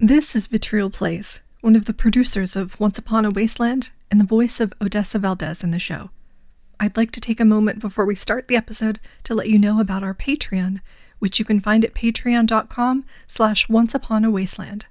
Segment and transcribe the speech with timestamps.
[0.00, 4.24] This is Vitriol Plays, one of the producers of Once Upon a Wasteland and the
[4.24, 6.10] voice of Odessa Valdez in the show.
[6.78, 9.80] I'd like to take a moment before we start the episode to let you know
[9.80, 10.82] about our Patreon,
[11.18, 14.86] which you can find at patreon.com slash onceupon-a-wasteland.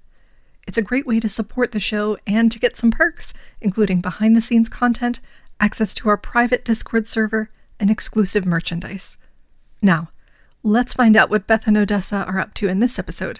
[0.67, 4.67] It's a great way to support the show and to get some perks, including behind-the-scenes
[4.67, 5.21] content,
[5.61, 7.49] access to our private Discord server,
[7.79, 9.15] and exclusive merchandise.
[9.81, 10.09] Now,
[10.63, 13.39] let's find out what Beth and Odessa are up to in this episode.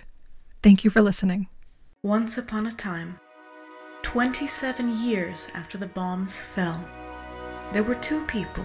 [0.63, 1.49] Thank you for listening.
[2.07, 3.19] Once upon a time,
[4.01, 6.87] 27 years after the bombs fell,
[7.73, 8.63] there were two people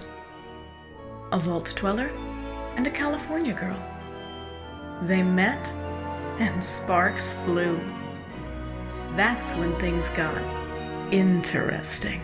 [1.33, 2.07] a vault dweller
[2.77, 3.77] and a California girl.
[5.01, 5.69] They met
[6.39, 7.77] and sparks flew.
[9.17, 10.41] That's when things got
[11.11, 12.21] interesting.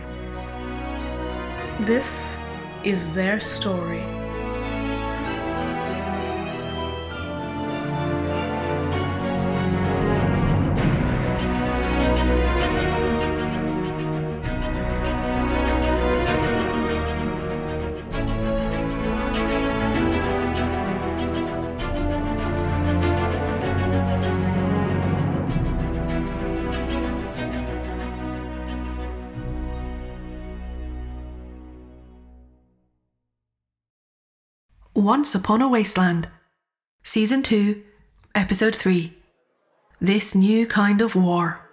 [1.80, 2.34] This
[2.82, 4.19] is their story.
[35.00, 36.28] Once Upon a Wasteland,
[37.02, 37.82] Season 2,
[38.34, 39.14] Episode 3
[39.98, 41.66] This New Kind of War.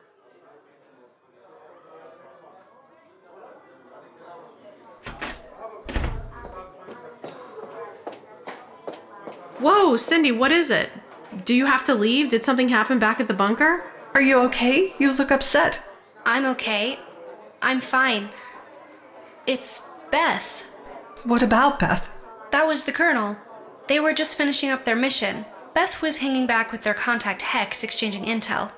[9.59, 10.89] Whoa, Cindy, what is it?
[11.44, 12.30] Do you have to leave?
[12.30, 13.83] Did something happen back at the bunker?
[14.14, 14.94] Are you okay?
[15.00, 15.83] You look upset.
[16.25, 16.98] I'm okay.
[17.61, 18.30] I'm fine.
[19.45, 20.66] It's Beth.
[21.25, 22.09] What about Beth?
[22.52, 23.38] That was the Colonel.
[23.88, 25.45] They were just finishing up their mission.
[25.73, 28.72] Beth was hanging back with their contact Hex, exchanging intel.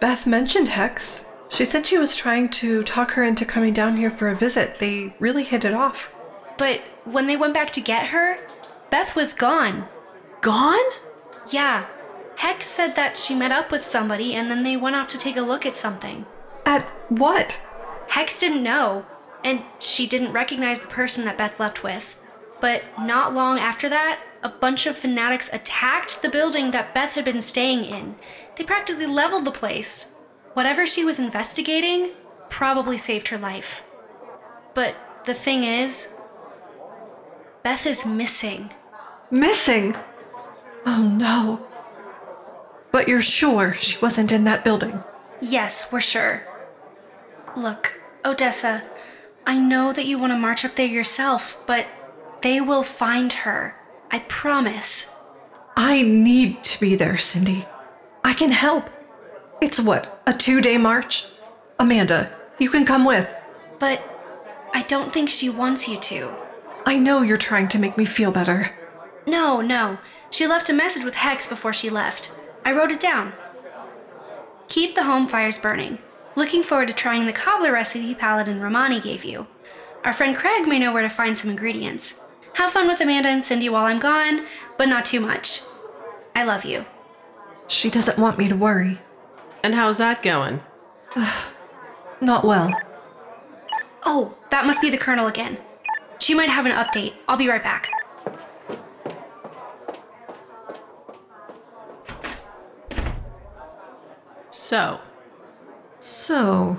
[0.00, 1.24] Beth mentioned Hex.
[1.48, 4.78] She said she was trying to talk her into coming down here for a visit.
[4.78, 6.12] They really hit it off.
[6.56, 8.38] But when they went back to get her,
[8.90, 9.86] Beth was gone.
[10.40, 10.84] Gone?
[11.50, 11.86] Yeah.
[12.36, 15.36] Hex said that she met up with somebody and then they went off to take
[15.36, 16.26] a look at something.
[16.66, 17.60] At what?
[18.08, 19.06] Hex didn't know,
[19.42, 22.18] and she didn't recognize the person that Beth left with.
[22.64, 27.26] But not long after that, a bunch of fanatics attacked the building that Beth had
[27.26, 28.14] been staying in.
[28.56, 30.14] They practically leveled the place.
[30.54, 32.12] Whatever she was investigating
[32.48, 33.84] probably saved her life.
[34.72, 34.94] But
[35.26, 36.08] the thing is,
[37.62, 38.72] Beth is missing.
[39.30, 39.94] Missing?
[40.86, 41.66] Oh no.
[42.92, 45.04] But you're sure she wasn't in that building?
[45.38, 46.48] Yes, we're sure.
[47.54, 48.84] Look, Odessa,
[49.46, 51.86] I know that you want to march up there yourself, but
[52.44, 53.74] they will find her.
[54.10, 55.10] I promise.
[55.78, 57.64] I need to be there, Cindy.
[58.22, 58.90] I can help.
[59.62, 61.24] It's what, a two day march?
[61.80, 63.34] Amanda, you can come with.
[63.78, 64.02] But
[64.74, 66.34] I don't think she wants you to.
[66.84, 68.76] I know you're trying to make me feel better.
[69.26, 69.96] No, no.
[70.28, 72.30] She left a message with Hex before she left.
[72.62, 73.32] I wrote it down.
[74.68, 75.96] Keep the home fires burning.
[76.36, 79.46] Looking forward to trying the cobbler recipe Paladin Rahmani gave you.
[80.04, 82.16] Our friend Craig may know where to find some ingredients.
[82.54, 84.46] Have fun with Amanda and Cindy while I'm gone,
[84.78, 85.62] but not too much.
[86.34, 86.84] I love you.
[87.66, 88.98] She doesn't want me to worry.
[89.62, 90.60] And how's that going?
[92.20, 92.72] Not well.
[94.04, 95.58] Oh, that must be the Colonel again.
[96.18, 97.14] She might have an update.
[97.28, 97.90] I'll be right back.
[104.50, 105.00] So,
[105.98, 106.78] So,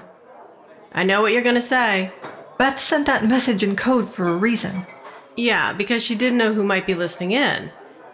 [0.93, 2.11] I know what you're gonna say.
[2.57, 4.85] Beth sent that message in code for a reason.
[5.35, 7.71] Yeah, because she didn't know who might be listening in.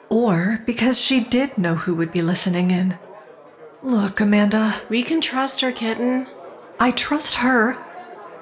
[0.09, 2.97] Or because she did know who would be listening in.
[3.83, 6.27] Look, Amanda, We can trust her, kitten.
[6.79, 7.77] I trust her.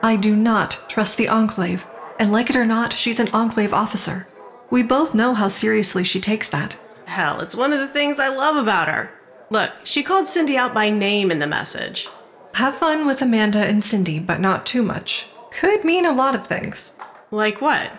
[0.02, 1.86] I do not trust the Enclave,
[2.20, 4.28] and like it or not, she's an Enclave officer.
[4.70, 6.80] We both know how seriously she takes that.
[7.06, 9.12] Hell, it's one of the things I love about her.
[9.50, 12.08] Look, she called Cindy out by name in the message.
[12.56, 15.28] Have fun with Amanda and Cindy, but not too much.
[15.52, 16.94] Could mean a lot of things.
[17.32, 17.92] Like what?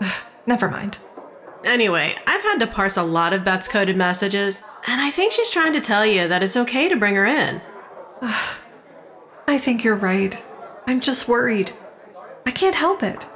[0.46, 0.98] Never mind.
[1.64, 5.48] Anyway, I've had to parse a lot of Beth's coded messages, and I think she's
[5.50, 7.60] trying to tell you that it's okay to bring her in.
[9.46, 10.40] I think you're right.
[10.86, 11.72] I'm just worried.
[12.46, 13.26] I can't help it.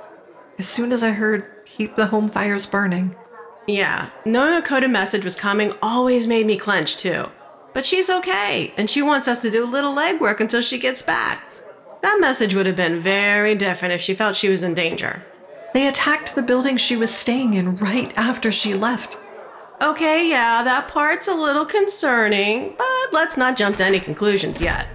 [0.59, 3.17] As soon as I heard keep the home fires burning,
[3.67, 7.31] Yeah, knowing a coded message was coming always made me clench too.
[7.75, 11.03] But she's okay, and she wants us to do a little legwork until she gets
[11.03, 11.45] back.
[12.03, 15.23] That message would have been very different if she felt she was in danger.
[15.75, 19.19] They attacked the building she was staying in right after she left.
[19.81, 24.89] Okay, yeah, that part's a little concerning, but let's not jump to any conclusions yet.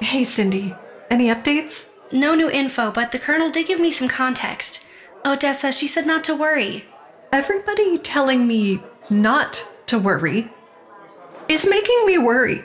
[0.00, 0.74] Hey, Cindy.
[1.10, 1.88] Any updates?
[2.12, 4.86] No new info, but the colonel did give me some context.
[5.24, 6.84] Odessa, she said not to worry.
[7.32, 10.50] Everybody telling me not to worry
[11.48, 12.64] is making me worry.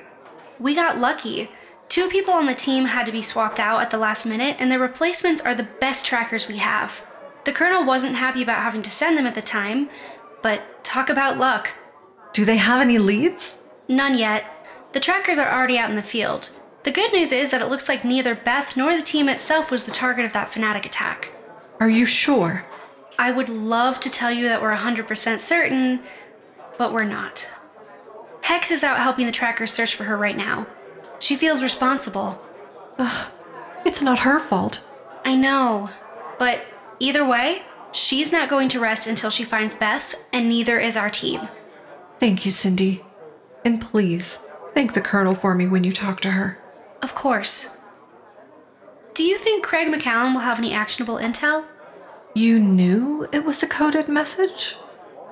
[0.60, 1.50] We got lucky.
[1.92, 4.72] Two people on the team had to be swapped out at the last minute, and
[4.72, 7.06] their replacements are the best trackers we have.
[7.44, 9.90] The colonel wasn't happy about having to send them at the time,
[10.42, 11.74] but talk about luck.
[12.32, 13.58] Do they have any leads?
[13.90, 14.46] None yet.
[14.94, 16.52] The trackers are already out in the field.
[16.84, 19.84] The good news is that it looks like neither Beth nor the team itself was
[19.84, 21.34] the target of that fanatic attack.
[21.82, 22.66] Are you sure?
[23.20, 26.04] I would love to tell you that we're 100% certain,
[26.78, 27.50] but we're not.
[28.44, 30.68] Hex is out helping the trackers search for her right now.
[31.22, 32.42] She feels responsible.
[33.86, 34.84] It's not her fault.
[35.24, 35.90] I know,
[36.40, 36.62] but
[37.00, 41.12] either way, she's not going to rest until she finds Beth, and neither is our
[41.12, 41.48] team.
[42.20, 43.04] Thank you, Cindy.
[43.64, 44.40] And please,
[44.74, 46.58] thank the Colonel for me when you talk to her.
[47.04, 47.78] Of course.
[49.14, 51.66] Do you think Craig McCallum will have any actionable intel?
[52.34, 54.76] You knew it was a coded message?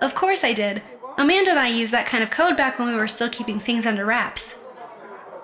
[0.02, 0.84] Of course I did.
[1.18, 3.86] Amanda and I used that kind of code back when we were still keeping things
[3.88, 4.60] under wraps.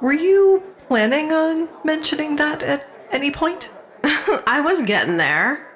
[0.01, 3.71] Were you planning on mentioning that at any point?
[4.03, 5.67] I was getting there.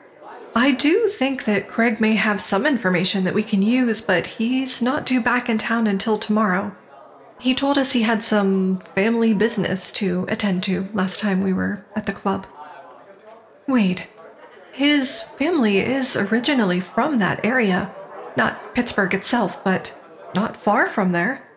[0.55, 4.81] I do think that Craig may have some information that we can use, but he's
[4.81, 6.75] not due back in town until tomorrow.
[7.39, 11.85] He told us he had some family business to attend to last time we were
[11.95, 12.45] at the club.
[13.67, 14.07] Wait,
[14.73, 17.93] his family is originally from that area.
[18.35, 19.95] Not Pittsburgh itself, but
[20.35, 21.48] not far from there.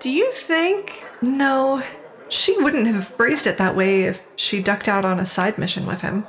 [0.00, 1.04] Do you think?
[1.20, 1.82] No,
[2.30, 5.86] she wouldn't have phrased it that way if she ducked out on a side mission
[5.86, 6.26] with him.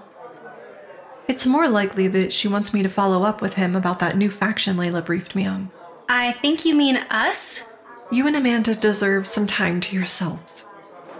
[1.29, 4.29] It's more likely that she wants me to follow up with him about that new
[4.29, 5.71] faction Layla briefed me on.
[6.09, 7.63] I think you mean us?
[8.12, 10.65] You and Amanda deserve some time to yourselves.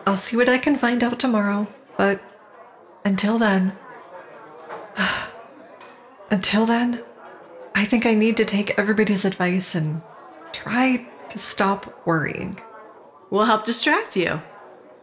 [0.06, 2.20] I'll see what I can find out tomorrow, but
[3.06, 3.72] until then.
[6.30, 7.02] until then,
[7.76, 10.02] I think I need to take everybody's advice and
[10.52, 12.60] try to stop worrying.
[13.30, 14.42] We'll help distract you.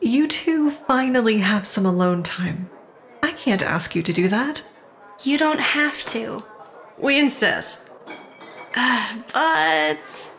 [0.00, 2.70] You two finally have some alone time.
[3.22, 4.64] I can't ask you to do that.
[5.24, 6.40] You don't have to.
[6.98, 7.90] We insist.
[8.74, 10.30] but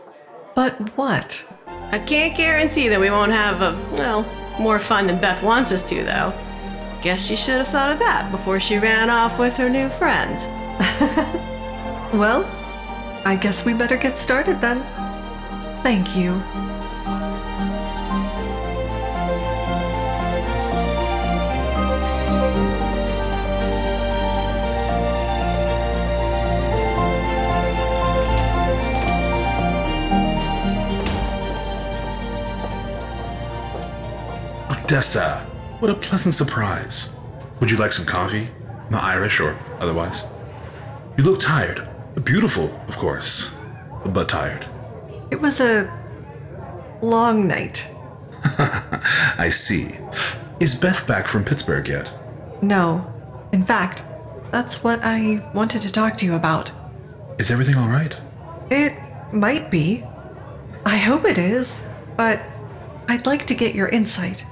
[0.55, 1.47] But what?
[1.91, 4.25] I can't guarantee that we won't have a, well,
[4.59, 6.33] more fun than Beth wants us to, though.
[7.01, 10.39] Guess she should have thought of that before she ran off with her new friend.
[12.13, 12.43] Well,
[13.23, 14.79] I guess we better get started then.
[15.83, 16.41] Thank you.
[34.69, 35.45] Odessa,
[35.79, 37.15] what a pleasant surprise.
[37.59, 38.49] Would you like some coffee?
[38.89, 40.33] Not Irish or otherwise?
[41.15, 41.87] You look tired.
[42.23, 43.53] Beautiful, of course,
[44.05, 44.65] but tired.
[45.31, 45.91] It was a
[47.01, 47.87] long night.
[49.37, 49.95] I see.
[50.59, 52.11] Is Beth back from Pittsburgh yet?
[52.61, 53.11] No.
[53.51, 54.03] In fact,
[54.51, 56.71] that's what I wanted to talk to you about.
[57.37, 58.19] Is everything all right?
[58.69, 58.93] It
[59.31, 60.03] might be.
[60.85, 61.83] I hope it is,
[62.17, 62.41] but
[63.07, 64.45] I'd like to get your insight.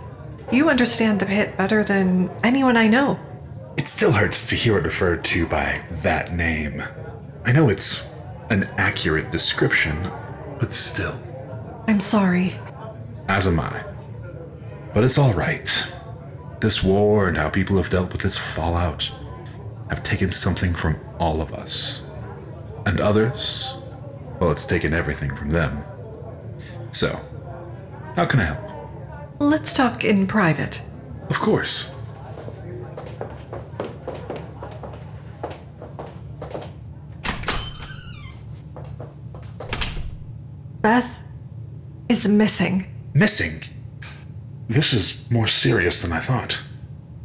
[0.51, 3.19] You understand the pit better than anyone I know.
[3.77, 6.81] It still hurts to hear it referred to by that name.
[7.45, 8.09] I know it's
[8.49, 10.09] an accurate description,
[10.59, 11.17] but still.
[11.87, 12.59] I'm sorry.
[13.27, 13.83] As am I.
[14.93, 15.69] But it's all right.
[16.59, 19.11] This war and how people have dealt with its fallout
[19.89, 22.03] have taken something from all of us.
[22.85, 23.77] And others,
[24.39, 25.83] well, it's taken everything from them.
[26.91, 27.19] So,
[28.15, 28.71] how can I help?
[29.39, 30.81] Let's talk in private.
[31.29, 31.93] Of course.
[40.81, 41.21] Beth
[42.09, 42.87] is missing.
[43.13, 43.63] Missing?
[44.67, 46.61] This is more serious than I thought.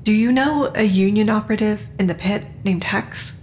[0.03, 3.43] Do you know a Union operative in the pit named Hex?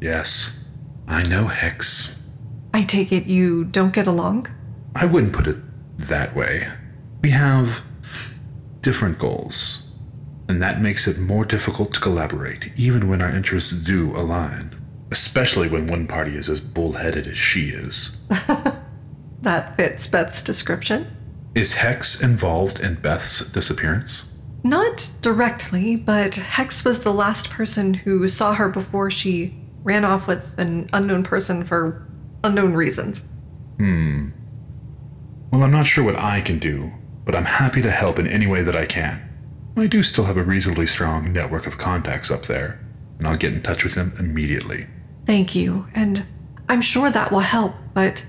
[0.00, 0.64] Yes,
[1.06, 2.22] I know Hex.
[2.74, 4.48] I take it you don't get along?
[4.94, 5.56] I wouldn't put it
[5.98, 6.68] that way.
[7.22, 7.84] We have
[8.80, 9.92] different goals,
[10.48, 14.74] and that makes it more difficult to collaborate, even when our interests do align.
[15.10, 18.20] Especially when one party is as bullheaded as she is.
[19.42, 21.16] That fits Beth's description.
[21.54, 24.32] Is Hex involved in Beth's disappearance?
[24.62, 30.26] Not directly, but Hex was the last person who saw her before she ran off
[30.26, 32.06] with an unknown person for
[32.42, 33.22] unknown reasons.
[33.78, 34.30] Hmm.
[35.52, 36.92] Well, I'm not sure what I can do,
[37.24, 39.22] but I'm happy to help in any way that I can.
[39.76, 42.80] I do still have a reasonably strong network of contacts up there,
[43.18, 44.86] and I'll get in touch with them immediately.
[45.26, 46.26] Thank you, and
[46.68, 48.26] I'm sure that will help, but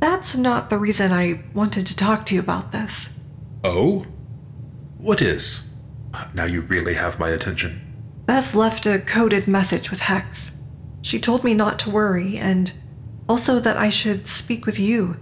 [0.00, 3.10] that's not the reason I wanted to talk to you about this.
[3.64, 4.04] Oh?
[4.98, 5.74] What is?
[6.34, 7.82] Now you really have my attention.
[8.26, 10.56] Beth left a coded message with Hex.
[11.02, 12.72] She told me not to worry, and
[13.28, 15.16] also that I should speak with you.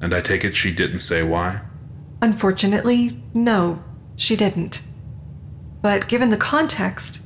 [0.00, 1.60] And I take it she didn't say why?
[2.22, 3.82] Unfortunately, no,
[4.16, 4.82] she didn't.
[5.82, 7.22] But given the context,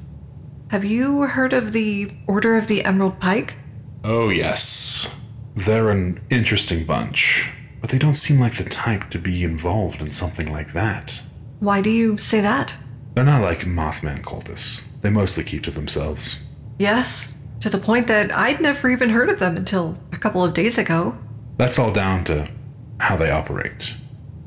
[0.68, 3.56] have you heard of the Order of the Emerald Pike?
[4.02, 5.08] Oh, yes.
[5.54, 10.10] They're an interesting bunch, but they don't seem like the type to be involved in
[10.10, 11.22] something like that.
[11.60, 12.76] Why do you say that?
[13.14, 14.82] They're not like Mothman cultists.
[15.02, 16.44] They mostly keep to themselves.
[16.78, 20.54] Yes, to the point that I'd never even heard of them until a couple of
[20.54, 21.16] days ago.
[21.56, 22.50] That's all down to
[22.98, 23.94] how they operate.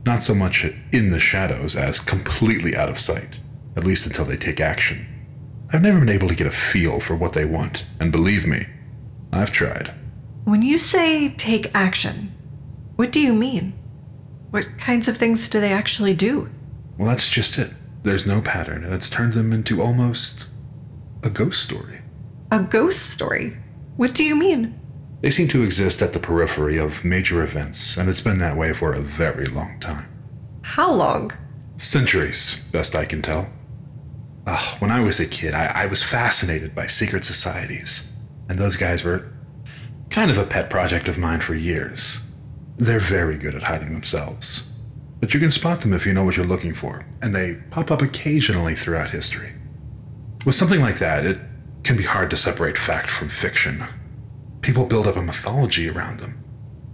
[0.06, 3.40] Not so much in the shadows as completely out of sight,
[3.78, 5.08] at least until they take action.
[5.72, 8.66] I've never been able to get a feel for what they want, and believe me,
[9.32, 9.94] I've tried.
[10.48, 12.34] When you say take action,
[12.96, 13.74] what do you mean?
[14.51, 16.50] What kinds of things do they actually do?
[16.98, 17.72] Well, that's just it.
[18.04, 20.51] There's no pattern, and it's turned them into almost
[21.22, 22.00] a ghost story.
[22.50, 23.58] A ghost story?
[23.98, 24.80] What do you mean?
[25.20, 28.72] They seem to exist at the periphery of major events, and it's been that way
[28.72, 30.08] for a very long time.
[30.62, 31.34] How long?
[31.75, 33.50] Centuries, best I can tell.
[34.46, 38.16] Ugh, when I was a kid, I, I was fascinated by secret societies,
[38.48, 39.34] and those guys were
[40.10, 42.22] kind of a pet project of mine for years.
[42.78, 44.72] They're very good at hiding themselves,
[45.20, 47.92] but you can spot them if you know what you're looking for, and they pop
[47.92, 49.54] up occasionally throughout history.
[50.46, 51.40] With something like that, it
[51.84, 53.84] can be hard to separate fact from fiction.
[54.62, 56.44] People build up a mythology around them.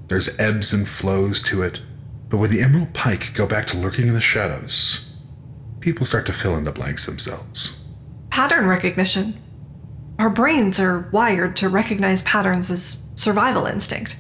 [0.08, 1.82] There's ebbs and flows to it,
[2.30, 5.14] but when the Emerald Pike go back to lurking in the shadows,
[5.82, 7.80] people start to fill in the blanks themselves.
[8.30, 9.36] Pattern recognition.
[10.18, 14.18] Our brains are wired to recognize patterns as survival instinct.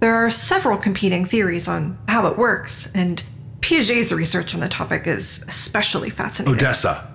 [0.00, 3.22] There are several competing theories on how it works, and
[3.60, 6.56] Piaget's research on the topic is especially fascinating.
[6.56, 7.06] Odessa!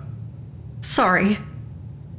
[0.82, 1.38] Sorry.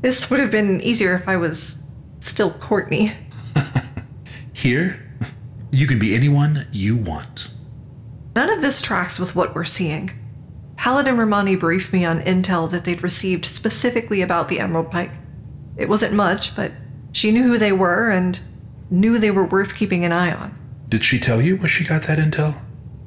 [0.02, 1.78] This would have been easier if I was
[2.20, 3.14] still Courtney.
[4.54, 5.00] Here,
[5.72, 7.50] you can be anyone you want.
[8.36, 10.12] None of this tracks with what we're seeing.
[10.76, 15.14] Paladin Rahmani briefed me on intel that they'd received specifically about the Emerald Pike.
[15.78, 16.72] It wasn't much, but
[17.14, 18.40] she knew who they were and
[18.89, 20.58] knew they were worth keeping an eye on.
[20.89, 22.62] Did she tell you where she got that intel?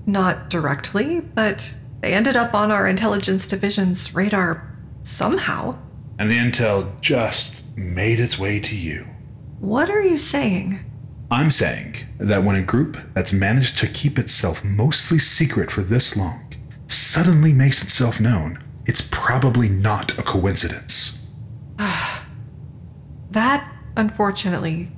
[0.06, 5.78] Not directly, but they ended up on our intelligence division's radar somehow.
[6.18, 9.06] And the intel just made its way to you.
[9.60, 10.80] What are you saying?
[11.30, 16.16] I'm saying that when a group that's managed to keep itself mostly secret for this
[16.16, 16.54] long
[16.88, 21.26] suddenly makes itself known, it's probably not a coincidence.
[23.32, 24.90] That, unfortunately,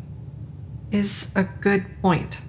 [0.92, 2.40] is a good point.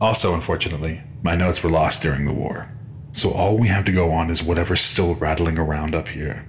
[0.00, 2.68] Also, unfortunately, my notes were lost during the war.
[3.12, 6.46] So all we have to go on is whatever's still rattling around up here.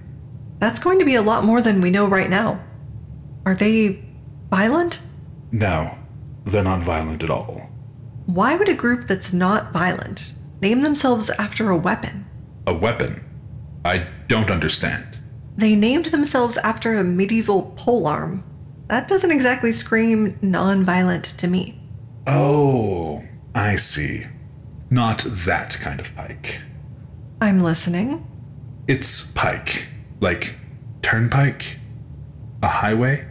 [0.58, 2.64] That's going to be a lot more than we know right now.
[3.44, 4.02] Are they
[4.50, 5.02] violent?
[5.52, 5.96] No,
[6.44, 7.68] they're not violent at all.
[8.26, 12.24] Why would a group that's not violent name themselves after a weapon?
[12.66, 13.22] A weapon?
[13.84, 15.18] I don't understand.
[15.56, 18.42] They named themselves after a medieval polearm.
[18.88, 21.80] That doesn't exactly scream non-violent to me.
[22.26, 23.22] Oh,
[23.54, 24.26] I see.
[24.90, 26.60] Not that kind of pike.
[27.40, 28.26] I'm listening.
[28.86, 29.88] It's pike.
[30.20, 30.58] Like
[31.02, 31.78] turnpike?
[32.62, 33.26] A highway?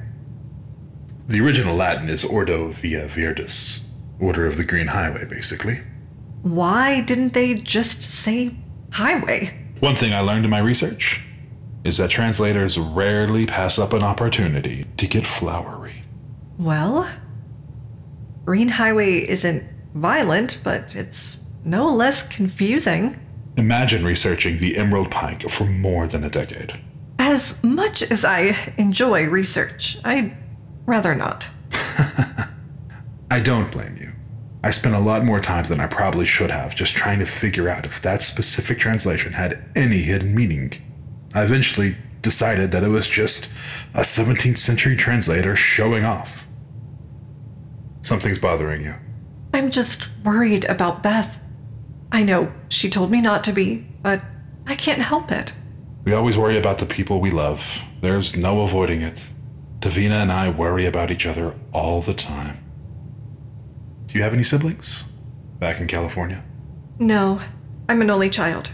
[1.27, 3.83] The original Latin is Ordo Via Viridis,
[4.19, 5.79] Order of the Green Highway, basically.
[6.41, 8.55] Why didn't they just say
[8.91, 9.57] highway?
[9.79, 11.23] One thing I learned in my research
[11.83, 16.03] is that translators rarely pass up an opportunity to get flowery.
[16.57, 17.09] Well,
[18.45, 19.63] Green Highway isn't
[19.93, 23.19] violent, but it's no less confusing.
[23.57, 26.79] Imagine researching the Emerald Pike for more than a decade.
[27.19, 30.35] As much as I enjoy research, I'd
[30.85, 31.49] rather not.
[33.31, 34.11] I don't blame you.
[34.63, 37.67] I spent a lot more time than I probably should have just trying to figure
[37.67, 40.71] out if that specific translation had any hidden meaning.
[41.35, 43.49] I eventually decided that it was just
[43.93, 46.47] a 17th century translator showing off.
[48.01, 48.95] Something's bothering you.
[49.53, 51.39] I'm just worried about Beth.
[52.11, 54.23] I know she told me not to be, but
[54.67, 55.55] I can't help it.
[56.03, 57.79] We always worry about the people we love.
[58.01, 59.29] There's no avoiding it.
[59.79, 62.57] Davina and I worry about each other all the time.
[64.07, 65.05] Do you have any siblings
[65.59, 66.43] back in California?
[66.99, 67.41] No,
[67.89, 68.71] I'm an only child.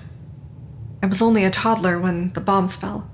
[1.01, 3.09] I was only a toddler when the bombs fell.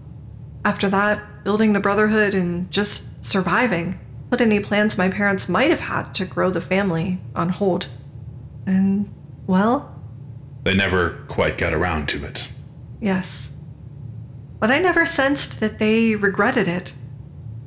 [0.64, 4.00] After that, building the Brotherhood and just surviving
[4.32, 7.88] put any plans my parents might have had to grow the family on hold.
[8.66, 9.14] And,
[9.46, 9.94] well,
[10.64, 12.52] They never quite got around to it.
[13.00, 13.52] yes.
[14.60, 16.96] But I never sensed that they regretted it.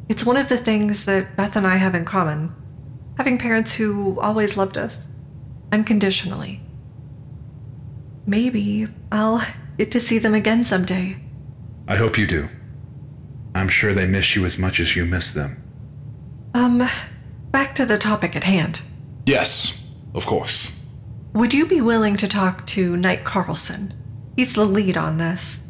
[0.08, 2.54] It's one of the things that Beth and I have in common
[3.18, 5.06] having parents who always loved us
[5.72, 6.60] unconditionally.
[8.26, 9.42] Maybe I'll
[9.78, 11.16] to see them again someday.
[11.86, 12.48] I hope you do.
[13.54, 15.62] I'm sure they miss you as much as you miss them.
[16.54, 16.88] Um,
[17.50, 18.82] back to the topic at hand.
[19.26, 20.74] Yes, of course.
[21.34, 23.94] Would you be willing to talk to Knight Carlson?
[24.36, 25.60] He's the lead on this.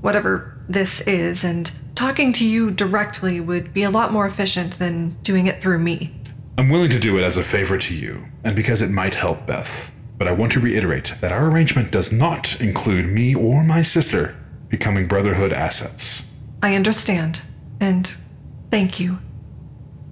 [0.00, 5.10] Whatever this is, and talking to you directly would be a lot more efficient than
[5.22, 6.14] doing it through me.
[6.56, 9.46] I'm willing to do it as a favor to you, and because it might help
[9.46, 9.94] Beth.
[10.18, 14.34] But I want to reiterate that our arrangement does not include me or my sister
[14.68, 16.34] becoming Brotherhood assets.
[16.62, 17.42] I understand,
[17.80, 18.12] and
[18.70, 19.18] thank you.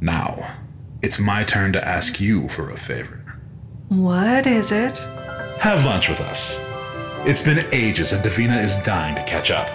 [0.00, 0.54] Now,
[1.02, 3.22] it's my turn to ask you for a favor.
[3.88, 4.98] What is it?
[5.58, 6.64] Have lunch with us.
[7.26, 9.68] It's been ages, and Davina is dying to catch up.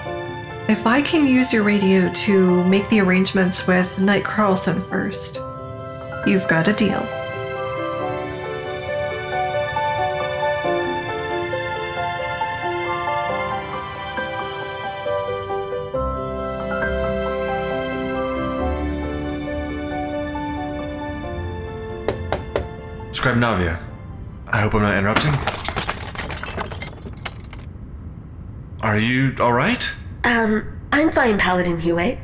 [0.69, 5.41] If I can use your radio to make the arrangements with Knight Carlson first,
[6.25, 7.05] you've got a deal.
[23.31, 23.81] Scribe Navia.
[24.47, 25.33] I hope I'm not interrupting.
[28.81, 29.93] Are you alright?
[30.25, 32.19] Um, I'm fine, Paladin Hewitt.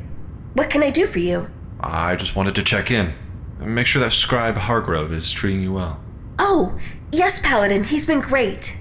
[0.52, 1.48] What can I do for you?
[1.80, 3.14] I just wanted to check in.
[3.58, 5.98] Make sure that Scribe Hargrove is treating you well.
[6.38, 6.78] Oh,
[7.10, 8.76] yes, Paladin, he's been great.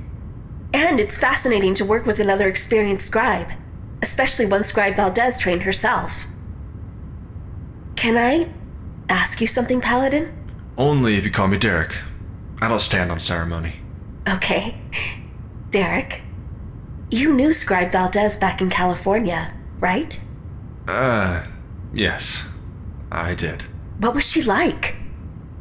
[0.74, 3.52] And it's fascinating to work with another experienced scribe,
[4.02, 6.26] especially one Scribe Valdez trained herself.
[7.96, 8.52] Can I
[9.08, 10.34] ask you something, Paladin?
[10.78, 11.98] Only if you call me Derek.
[12.60, 13.76] I don't stand on ceremony.
[14.28, 14.78] Okay.
[15.70, 16.22] Derek,
[17.12, 20.20] you knew Scribe Valdez back in California, right?
[20.88, 21.44] Uh,
[21.94, 22.46] yes.
[23.12, 23.64] I did.
[24.00, 24.96] What was she like?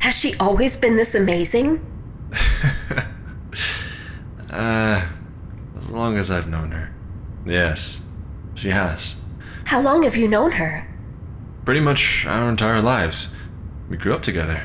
[0.01, 1.85] Has she always been this amazing?
[4.49, 5.07] Uh,
[5.77, 6.91] as long as I've known her.
[7.45, 7.99] Yes,
[8.55, 9.17] she has.
[9.67, 10.89] How long have you known her?
[11.67, 13.29] Pretty much our entire lives.
[13.91, 14.63] We grew up together.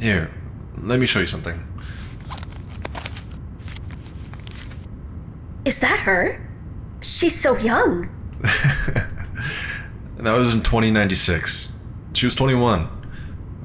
[0.00, 0.30] Here,
[0.78, 1.62] let me show you something.
[5.64, 6.46] Is that her?
[7.00, 8.10] She's so young.
[10.24, 11.68] That was in 2096.
[12.14, 12.88] She was 21.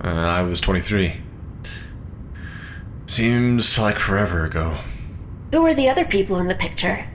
[0.01, 1.21] And I was 23.
[3.07, 4.75] Seems like forever ago.
[5.53, 7.07] Who are the other people in the picture?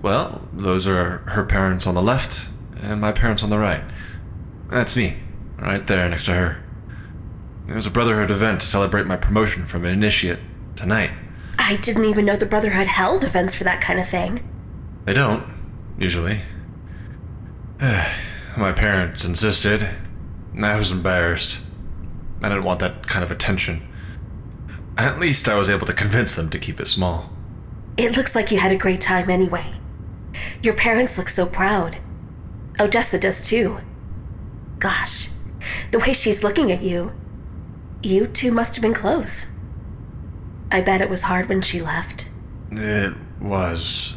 [0.00, 2.48] Well, those are her parents on the left
[2.80, 3.82] and my parents on the right.
[4.70, 5.18] That's me,
[5.58, 6.64] right there next to her.
[7.68, 10.38] It was a Brotherhood event to celebrate my promotion from an initiate
[10.74, 11.10] tonight.
[11.58, 14.48] I didn't even know the Brotherhood held events for that kind of thing.
[15.04, 15.46] They don't,
[15.98, 16.40] usually.
[18.56, 19.86] My parents insisted.
[20.54, 21.60] and I was embarrassed.
[22.42, 23.86] I didn't want that kind of attention.
[24.96, 27.30] At least I was able to convince them to keep it small.
[27.96, 29.72] It looks like you had a great time anyway.
[30.62, 31.98] Your parents look so proud.
[32.80, 33.78] Odessa does too.
[34.78, 35.28] Gosh,
[35.90, 37.12] the way she's looking at you.
[38.02, 39.48] You two must have been close.
[40.70, 42.30] I bet it was hard when she left.
[42.70, 44.16] It was.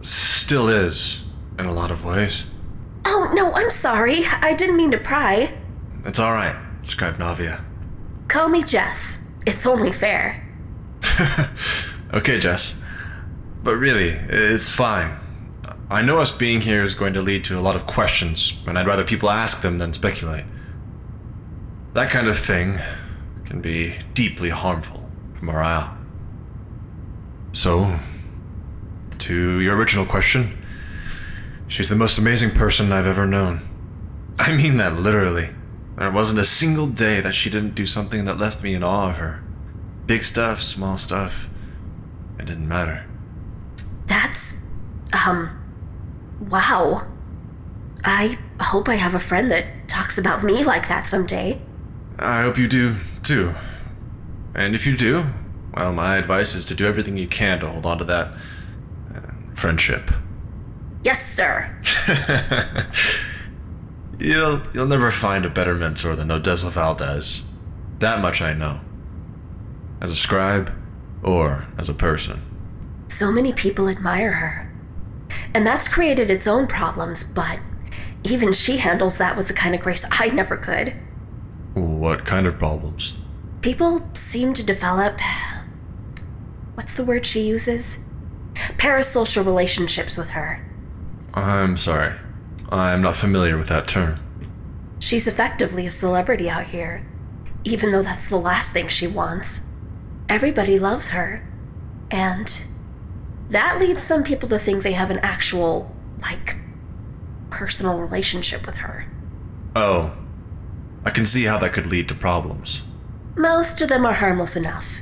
[0.00, 1.22] Still is,
[1.58, 2.44] in a lot of ways.
[3.04, 4.24] Oh, no, I'm sorry.
[4.26, 5.58] I didn't mean to pry.
[6.04, 7.62] It's alright, Scribe Navia.
[8.28, 9.18] Call me Jess.
[9.46, 10.48] It's only fair.
[12.12, 12.78] Okay, Jess.
[13.62, 15.18] But really, it's fine.
[15.88, 18.78] I know us being here is going to lead to a lot of questions, and
[18.78, 20.44] I'd rather people ask them than speculate.
[21.94, 22.78] That kind of thing
[23.52, 25.94] can be deeply harmful for morale.
[27.52, 27.98] So,
[29.18, 30.56] to your original question,
[31.68, 33.60] she's the most amazing person I've ever known.
[34.38, 35.50] I mean that literally.
[35.98, 39.10] There wasn't a single day that she didn't do something that left me in awe
[39.10, 39.44] of her.
[40.06, 41.50] Big stuff, small stuff.
[42.38, 43.04] It didn't matter.
[44.06, 44.56] That's.
[45.26, 45.50] um.
[46.48, 47.06] Wow.
[48.02, 51.60] I hope I have a friend that talks about me like that someday.
[52.18, 53.54] I hope you do, too.
[54.54, 55.26] And if you do,
[55.74, 58.28] well, my advice is to do everything you can to hold on to that
[59.14, 59.20] uh,
[59.54, 60.10] friendship.
[61.04, 61.80] Yes, sir.
[64.22, 67.42] You'll you'll never find a better mentor than Odessa Valdez.
[67.98, 68.80] That much I know.
[70.00, 70.72] As a scribe,
[71.24, 72.40] or as a person.
[73.08, 74.72] So many people admire her.
[75.52, 77.58] And that's created its own problems, but
[78.22, 80.94] even she handles that with the kind of grace I never could.
[81.74, 83.14] What kind of problems?
[83.60, 85.20] People seem to develop.
[86.74, 88.00] What's the word she uses?
[88.54, 90.66] Parasocial relationships with her.
[91.34, 92.14] I'm sorry.
[92.70, 94.16] I'm not familiar with that term.
[94.98, 97.06] She's effectively a celebrity out here,
[97.64, 99.66] even though that's the last thing she wants.
[100.28, 101.48] Everybody loves her.
[102.10, 102.64] And
[103.48, 106.56] that leads some people to think they have an actual, like,
[107.50, 109.06] personal relationship with her.
[109.74, 110.12] Oh.
[111.04, 112.82] I can see how that could lead to problems.
[113.36, 115.00] Most of them are harmless enough.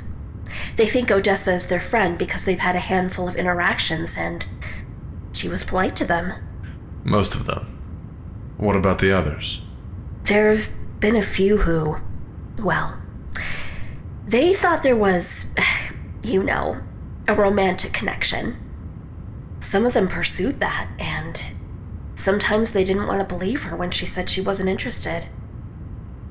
[0.76, 4.46] They think Odessa is their friend because they've had a handful of interactions and
[5.32, 6.34] she was polite to them.
[7.04, 7.78] Most of them.
[8.56, 9.60] What about the others?
[10.24, 10.68] There have
[11.00, 11.96] been a few who,
[12.58, 13.00] well,
[14.26, 15.46] they thought there was,
[16.22, 16.80] you know,
[17.26, 18.56] a romantic connection.
[19.60, 21.42] Some of them pursued that, and
[22.14, 25.28] sometimes they didn't want to believe her when she said she wasn't interested.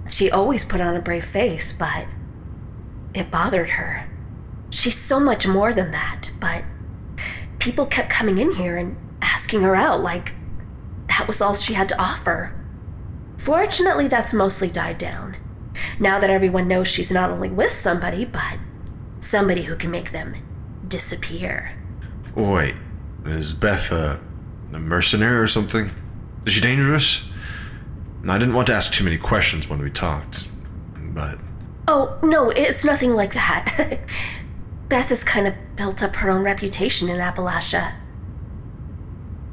[0.07, 2.05] She always put on a brave face, but
[3.13, 4.09] it bothered her.
[4.69, 6.63] She's so much more than that, but
[7.57, 10.33] people kept coming in here and asking her out like
[11.07, 12.53] that was all she had to offer.
[13.37, 15.37] Fortunately, that's mostly died down.
[15.99, 18.59] Now that everyone knows she's not only with somebody, but
[19.19, 20.35] somebody who can make them
[20.87, 21.71] disappear.
[22.35, 22.75] Wait,
[23.25, 24.19] is Beth a,
[24.73, 25.91] a mercenary or something?
[26.45, 27.23] Is she dangerous?
[28.27, 30.47] I didn't want to ask too many questions when we talked,
[30.95, 31.39] but.
[31.87, 33.99] Oh, no, it's nothing like that.
[34.89, 37.93] Beth has kind of built up her own reputation in Appalachia.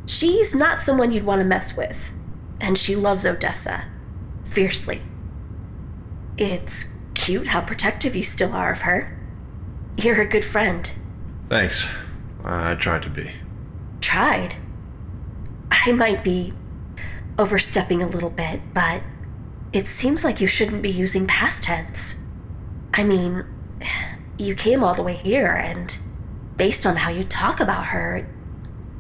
[0.07, 2.13] She's not someone you'd want to mess with,
[2.61, 3.85] and she loves Odessa
[4.45, 5.03] fiercely.
[6.39, 9.19] It's cute how protective you still are of her.
[9.97, 10.91] You're a good friend.
[11.49, 11.89] Thanks.
[12.45, 13.33] I tried to be.
[14.01, 14.57] Tried?
[15.71, 16.53] I might be
[17.39, 19.03] overstepping a little bit, but
[19.73, 22.23] it seems like you shouldn't be using past tense.
[22.95, 23.45] I mean,
[24.39, 25.97] you came all the way here, and
[26.57, 28.27] based on how you talk about her, it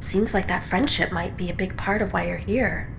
[0.00, 2.94] seems like that friendship might be a big part of why you're here.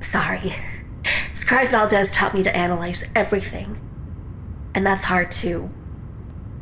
[0.00, 0.54] Sorry.
[1.34, 3.80] Scribe Valdez taught me to analyze everything.
[4.74, 5.70] And that's hard to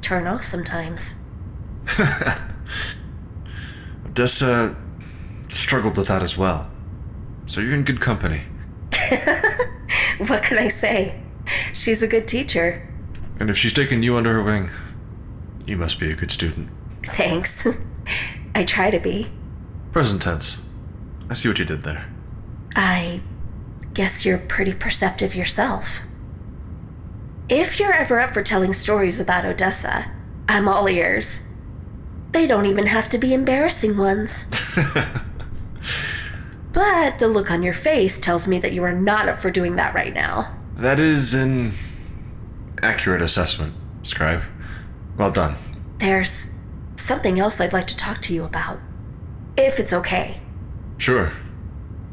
[0.01, 1.23] turn off sometimes.
[4.07, 4.77] Odessa
[5.49, 6.72] struggled with that as well.
[7.53, 8.45] So you're in good company.
[10.27, 11.21] what can I say?
[11.75, 12.89] She's a good teacher.
[13.39, 14.71] And if she's taken you under her wing,
[15.67, 16.71] you must be a good student.
[17.05, 17.67] Thanks.
[18.55, 19.29] I try to be.
[19.93, 20.63] Present tense.
[21.29, 22.07] I see what you did there.
[22.75, 23.21] I
[23.93, 26.01] guess you're pretty perceptive yourself.
[27.51, 30.11] If you're ever up for telling stories about Odessa,
[30.49, 31.43] I'm all ears.
[32.31, 34.47] They don't even have to be embarrassing ones.
[36.73, 39.77] but the look on your face tells me that you are not up for doing
[39.77, 40.57] that right now.
[40.77, 41.75] That is an
[42.83, 44.43] accurate assessment, Scribe.
[45.17, 45.57] Well done.
[45.99, 46.51] There's
[46.97, 48.81] something else I'd like to talk to you about.
[49.57, 50.41] If it's okay.
[50.99, 51.33] Sure.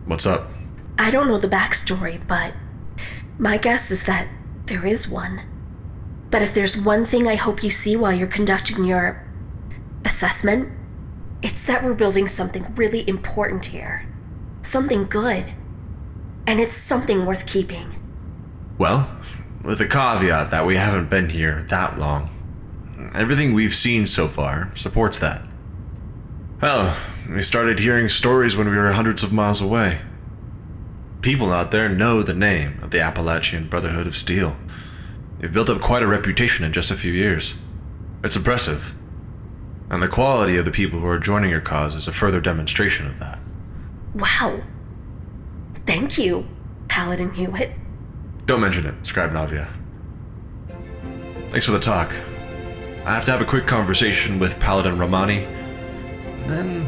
[0.06, 0.50] What's up?
[0.98, 2.54] I don't know the backstory, but
[3.38, 4.28] my guess is that
[4.66, 5.42] there is one.
[6.30, 9.26] But if there's one thing I hope you see while you're conducting your
[10.04, 10.72] assessment,
[11.42, 14.09] it's that we're building something really important here.
[14.70, 15.46] Something good.
[16.46, 17.88] And it's something worth keeping.
[18.78, 19.10] Well,
[19.64, 22.30] with the caveat that we haven't been here that long.
[23.16, 25.42] Everything we've seen so far supports that.
[26.62, 26.96] Hell,
[27.28, 30.02] we started hearing stories when we were hundreds of miles away.
[31.24, 34.56] People out there know the name of the Appalachian Brotherhood of Steel.
[35.40, 37.56] They've built up quite a reputation in just a few years.
[38.24, 38.94] It's impressive.
[39.90, 43.08] And the quality of the people who are joining your cause is a further demonstration
[43.08, 43.39] of that.
[44.20, 44.62] Wow.
[45.74, 46.46] Thank you,
[46.88, 47.72] Paladin Hewitt.
[48.46, 49.68] Don't mention it, Scribe Navia.
[51.52, 52.14] Thanks for the talk.
[53.06, 55.48] I have to have a quick conversation with Paladin Rahmani.
[56.48, 56.88] Then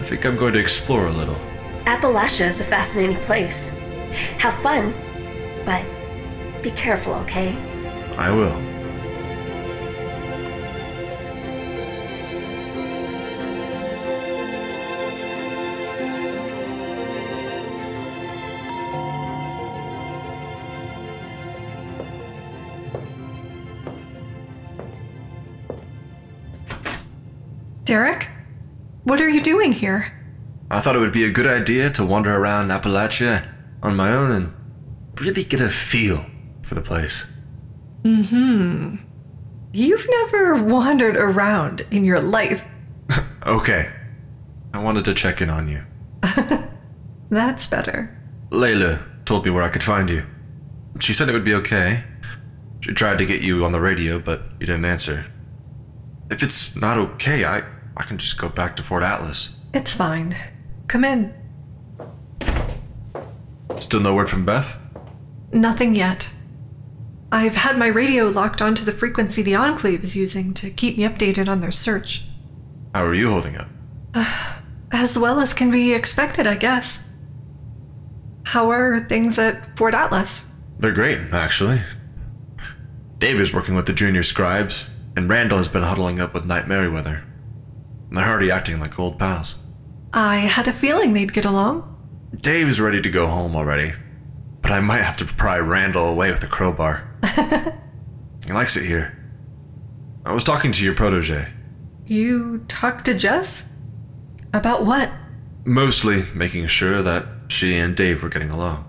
[0.00, 1.36] I think I'm going to explore a little.
[1.84, 3.70] Appalachia is a fascinating place.
[4.38, 4.92] Have fun,
[5.64, 5.84] but
[6.62, 7.56] be careful, okay?
[8.16, 8.73] I will.
[27.94, 28.28] Derek?
[29.04, 30.12] What are you doing here?
[30.68, 33.46] I thought it would be a good idea to wander around Appalachia
[33.84, 34.52] on my own and
[35.20, 36.26] really get a feel
[36.64, 37.24] for the place.
[38.02, 38.96] Mm hmm.
[39.72, 42.64] You've never wandered around in your life.
[43.46, 43.92] Okay.
[44.72, 45.84] I wanted to check in on you.
[47.30, 48.10] That's better.
[48.50, 50.24] Layla told me where I could find you.
[50.98, 52.02] She said it would be okay.
[52.80, 55.26] She tried to get you on the radio, but you didn't answer.
[56.30, 57.62] If it's not okay, I,
[57.96, 59.56] I can just go back to Fort Atlas.
[59.72, 60.36] It's fine.
[60.88, 61.34] Come in.
[63.80, 64.76] Still no word from Beth?
[65.52, 66.32] Nothing yet.
[67.30, 71.04] I've had my radio locked onto the frequency the Enclave is using to keep me
[71.04, 72.26] updated on their search.
[72.94, 73.68] How are you holding up?
[74.92, 77.00] As well as can be expected, I guess.
[78.44, 80.46] How are things at Fort Atlas?
[80.78, 81.80] They're great, actually.
[83.18, 86.68] Dave is working with the junior scribes, and Randall has been huddling up with Knight
[86.68, 87.24] Merriweather.
[88.14, 89.56] They're already acting like old pals.
[90.12, 91.90] I had a feeling they'd get along.
[92.40, 93.92] Dave's ready to go home already,
[94.62, 97.08] but I might have to pry Randall away with a crowbar.
[98.46, 99.16] he likes it here.
[100.24, 101.48] I was talking to your protege,
[102.06, 103.64] You talked to Jess?
[104.52, 105.10] About what?
[105.66, 108.84] mostly making sure that she and Dave were getting along.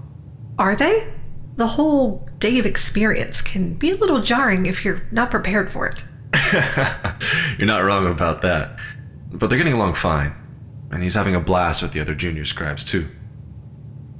[0.59, 1.07] Are they?
[1.55, 6.03] The whole Dave experience can be a little jarring if you're not prepared for it.
[7.57, 8.77] You're not wrong about that.
[9.35, 10.33] But they're getting along fine,
[10.91, 13.07] and he's having a blast with the other junior scribes, too.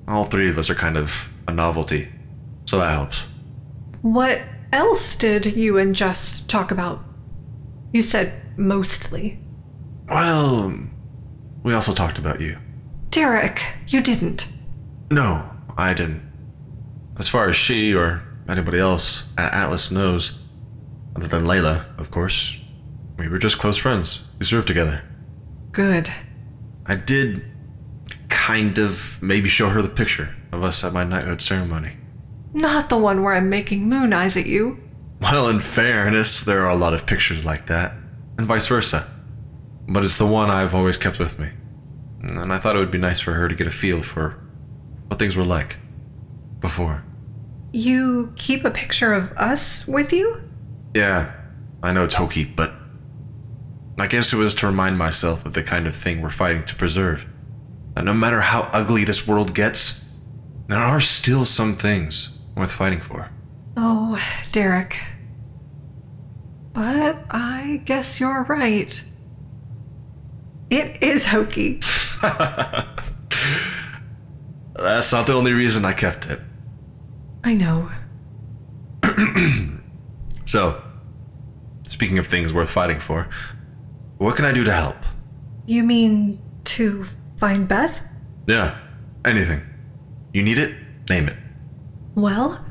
[0.07, 2.09] All three of us are kind of a novelty,
[2.65, 3.25] so that helps.
[4.01, 4.41] What
[4.73, 6.99] else did you and Jess talk about?
[7.93, 9.39] You said mostly.
[10.09, 10.77] Well,
[11.63, 12.57] we also talked about you.
[13.09, 14.49] Derek, you didn't.
[15.09, 16.29] No, I didn't.
[17.17, 20.39] As far as she or anybody else at Atlas knows,
[21.15, 22.55] other than Layla, of course,
[23.17, 24.24] we were just close friends.
[24.39, 25.03] We served together.
[25.71, 26.09] Good.
[26.85, 27.43] I did
[28.29, 31.97] kind of maybe show her the picture of us at my knighthood ceremony.
[32.53, 34.79] Not the one where I'm making moon eyes at you.
[35.21, 37.93] Well, in fairness, there are a lot of pictures like that,
[38.37, 39.09] and vice versa.
[39.87, 41.49] But it's the one I've always kept with me.
[42.21, 44.39] And I thought it would be nice for her to get a feel for
[45.07, 45.77] what things were like
[46.59, 47.03] before.
[47.71, 50.41] You keep a picture of us with you?
[50.93, 51.33] Yeah,
[51.83, 52.73] I know it's hokey, but
[53.97, 56.75] I guess it was to remind myself of the kind of thing we're fighting to
[56.75, 57.25] preserve.
[57.95, 60.03] That no matter how ugly this world gets,
[60.67, 63.29] there are still some things worth fighting for.
[63.77, 64.99] Oh, Derek.
[66.73, 69.03] But I guess you're right.
[70.69, 71.81] It is hokey.
[74.75, 76.41] That's not the only reason I kept it.
[77.43, 77.89] I know.
[80.45, 80.81] So,
[81.87, 83.27] speaking of things worth fighting for,
[84.17, 84.97] what can I do to help?
[85.65, 88.01] You mean to find Beth?
[88.47, 88.77] Yeah,
[89.23, 89.61] anything.
[90.33, 90.75] You need it?
[91.09, 91.37] Name it.
[92.15, 92.65] Well,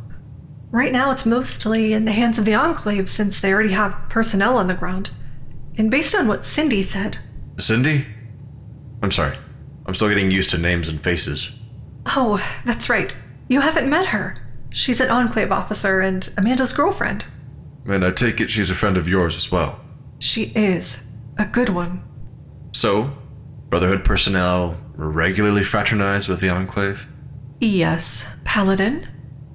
[0.71, 4.57] right now it's mostly in the hands of the Enclave since they already have personnel
[4.57, 5.11] on the ground.
[5.77, 7.19] And based on what Cindy said,
[7.59, 8.07] Cindy?
[9.03, 9.37] I'm sorry.
[9.87, 11.51] I'm still getting used to names and faces.
[12.07, 13.15] Oh, that's right.
[13.49, 14.37] You haven't met her.
[14.71, 17.27] She's an Enclave officer and Amanda's girlfriend.
[17.87, 19.81] And I take it she's a friend of yours as well.
[20.19, 20.99] She is.
[21.39, 22.03] A good one.
[22.73, 23.13] So,
[23.69, 27.09] Brotherhood personnel regularly fraternize with the Enclave?
[27.61, 29.09] Yes, Paladin.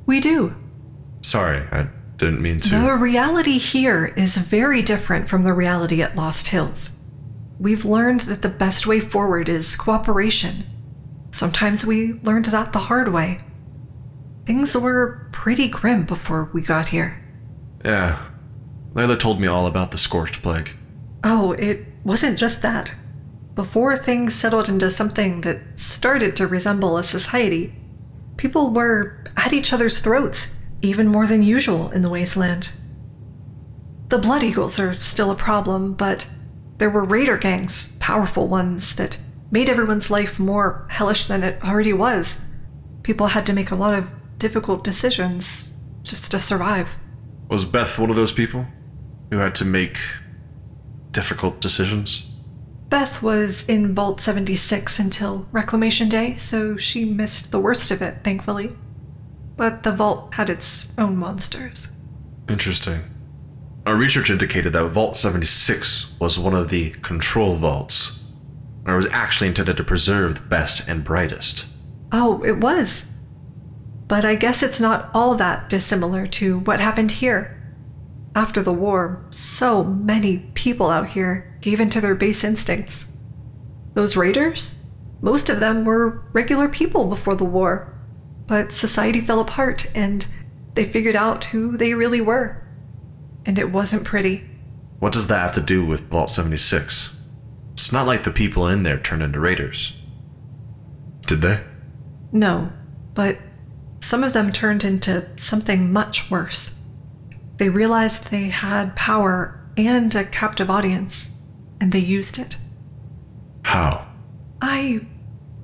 [0.06, 0.56] We do.
[1.22, 1.88] Sorry, I
[2.18, 2.70] didn't mean to.
[2.70, 6.98] The reality here is very different from the reality at Lost Hills.
[7.60, 10.66] We've learned that the best way forward is cooperation.
[11.32, 13.40] Sometimes we learned that the hard way.
[14.46, 17.24] Things were pretty grim before we got here.
[17.86, 18.22] Yeah.
[18.94, 20.72] Layla told me all about the Scorched Plague.
[21.24, 22.96] Oh, it wasn't just that.
[23.56, 27.76] Before things settled into something that started to resemble a society,
[28.38, 32.72] people were at each other's throats, even more than usual in the wasteland.
[34.08, 36.28] The Blood Eagles are still a problem, but
[36.78, 39.20] there were raider gangs, powerful ones, that
[39.52, 42.40] made everyone's life more hellish than it already was.
[43.04, 46.88] People had to make a lot of difficult decisions just to survive.
[47.50, 48.66] Was Beth one of those people
[49.30, 49.98] who had to make
[51.12, 52.26] difficult decisions?
[52.90, 58.24] Beth was in Vault 76 until Reclamation Day, so she missed the worst of it,
[58.24, 58.76] thankfully.
[59.58, 61.90] But the vault had its own monsters.
[62.48, 63.02] Interesting.
[63.86, 68.24] Our research indicated that Vault 76 was one of the control vaults,
[68.86, 71.66] and it was actually intended to preserve the best and brightest.
[72.12, 73.06] Oh, it was.
[74.08, 77.59] But I guess it's not all that dissimilar to what happened here.
[78.40, 83.06] After the war, so many people out here gave in to their base instincts.
[83.96, 84.82] Those raiders?
[85.20, 87.94] Most of them were regular people before the war,
[88.48, 90.26] but society fell apart and
[90.74, 92.66] they figured out who they really were.
[93.46, 94.50] And it wasn't pretty.
[95.00, 97.14] What does that have to do with Vault 76?
[97.74, 99.98] It's not like the people in there turned into raiders.
[101.28, 101.62] Did they?
[102.32, 102.72] No,
[103.14, 103.38] but
[104.00, 106.79] some of them turned into something much worse.
[107.60, 111.30] They realized they had power and a captive audience,
[111.82, 112.58] and they used it.
[113.64, 114.08] How?
[114.62, 115.02] I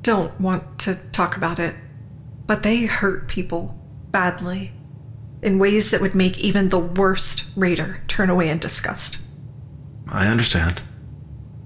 [0.01, 1.73] don't want to talk about it,
[2.45, 3.79] but they hurt people
[4.11, 4.73] badly
[5.41, 9.21] in ways that would make even the worst raider turn away in disgust.
[10.09, 10.81] I understand.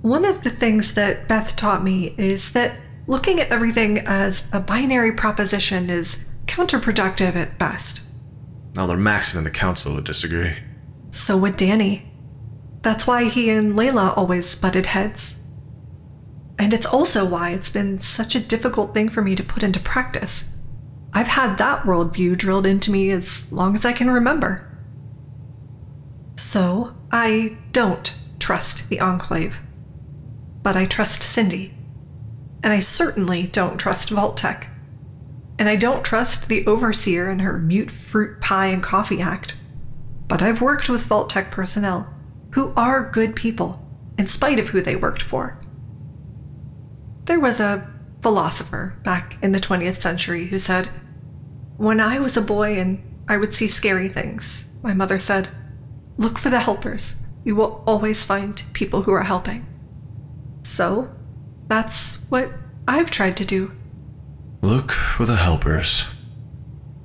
[0.04, 4.60] One of the things that Beth taught me is that looking at everything as a
[4.60, 8.04] binary proposition is counterproductive at best.
[8.80, 10.54] Elder Maxon and the council would disagree.
[11.12, 12.10] So would Danny.
[12.82, 15.36] That's why he and Layla always butted heads.
[16.58, 19.82] And it's also why it's been such a difficult thing for me to put into
[19.82, 20.46] practice.
[21.12, 24.66] I've had that worldview drilled into me as long as I can remember.
[26.38, 29.58] So, I don't trust the Enclave.
[30.64, 31.74] But I trust Cindy.
[32.64, 34.69] And I certainly don't trust Vault-Tec.
[35.60, 39.58] And I don't trust the Overseer and her mutfruit pie and coffee act.
[40.28, 42.12] But I've worked with Vault-Tec personnel
[42.52, 43.86] who are good people,
[44.18, 45.60] in spite of who they worked for.
[47.26, 47.88] There was a
[48.22, 50.90] philosopher back in the 20th century who said,
[51.78, 55.50] When I was a boy and I would see scary things, my mother said,
[56.18, 57.16] Look for the helpers.
[57.44, 59.66] You will always find people who are helping.
[60.64, 61.14] So,
[61.68, 62.52] that's what
[62.88, 63.72] I've tried to do.
[64.62, 66.06] Look for the helpers.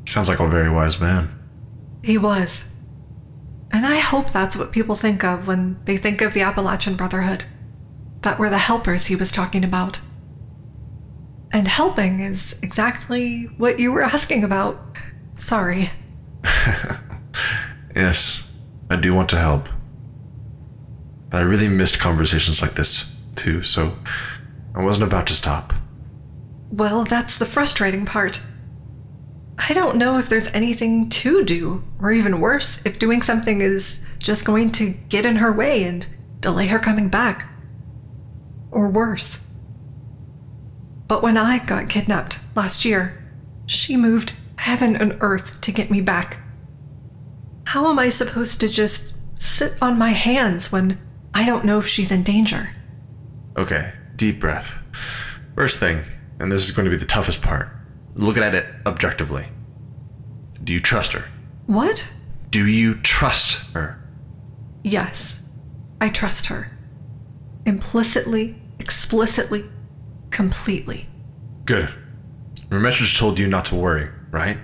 [0.06, 1.30] Sounds like a very wise man.
[2.02, 2.64] He was.
[3.70, 7.44] And I hope that's what people think of when they think of the Appalachian Brotherhood.
[8.22, 10.00] That we're the helpers he was talking about.
[11.52, 14.80] And helping is exactly what you were asking about.
[15.36, 15.90] Sorry.
[17.94, 18.50] Yes,
[18.90, 19.68] I do want to help.
[21.30, 23.96] But I really missed conversations like this, too, so
[24.74, 25.72] I wasn't about to stop.
[26.70, 28.42] Well, that's the frustrating part.
[29.56, 34.04] I don't know if there's anything to do, or even worse, if doing something is
[34.18, 36.06] just going to get in her way and
[36.40, 37.48] delay her coming back.
[38.70, 39.40] Or worse.
[41.06, 43.22] But when I got kidnapped last year,
[43.66, 46.38] she moved heaven and earth to get me back.
[47.64, 50.98] How am I supposed to just sit on my hands when
[51.32, 52.70] I don't know if she's in danger?
[53.56, 54.74] Okay, deep breath.
[55.54, 56.02] First thing,
[56.40, 57.68] and this is going to be the toughest part
[58.14, 59.48] looking at it objectively.
[60.62, 61.26] Do you trust her?
[61.66, 62.10] What?
[62.50, 64.00] Do you trust her?
[64.82, 65.42] Yes,
[66.00, 66.70] I trust her.
[67.66, 69.64] Implicitly, explicitly,
[70.30, 71.08] completely.
[71.64, 71.92] Good.
[72.70, 74.58] Her message told you not to worry, right?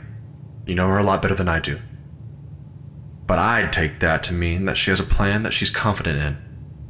[0.66, 1.80] You know her a lot better than I do.
[3.26, 6.38] But I'd take that to mean that she has a plan that she's confident in.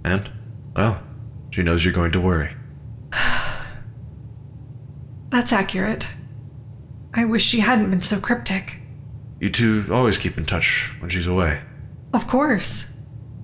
[0.04, 0.30] And,
[0.74, 1.02] well,
[1.50, 2.54] she knows you're going to worry.
[5.30, 6.08] That's accurate.
[7.14, 8.76] I wish she hadn't been so cryptic.
[9.40, 11.60] You two always keep in touch when she's away.
[12.12, 12.92] Of course.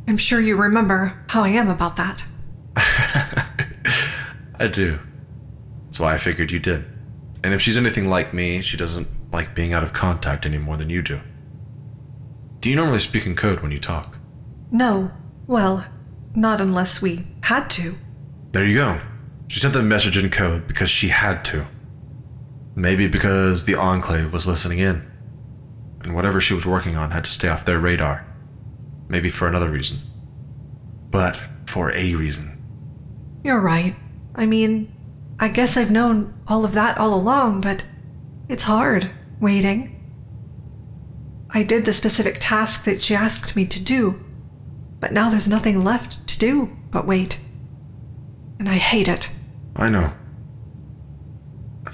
[0.08, 2.24] I'm sure you remember how I am about that.
[4.58, 4.98] I do.
[5.86, 6.84] That's why I figured you did.
[7.42, 10.76] And if she's anything like me, she doesn't like being out of contact any more
[10.76, 11.20] than you do.
[12.60, 14.16] Do you normally speak in code when you talk?
[14.70, 15.10] No,
[15.46, 15.84] well,
[16.34, 17.94] not unless we had to.
[18.52, 19.00] There you go.
[19.48, 21.66] She sent the message in code because she had to.
[22.78, 25.10] Maybe because the Enclave was listening in.
[26.02, 28.26] And whatever she was working on had to stay off their radar.
[29.08, 30.00] Maybe for another reason.
[31.10, 32.62] But for a reason.
[33.42, 33.96] You're right.
[34.34, 34.94] I mean,
[35.40, 37.84] I guess I've known all of that all along, but
[38.48, 39.10] it's hard
[39.40, 39.92] waiting.
[41.50, 44.22] I did the specific task that she asked me to do,
[45.00, 47.40] but now there's nothing left to do but wait.
[48.58, 49.30] And I hate it.
[49.74, 50.12] I know.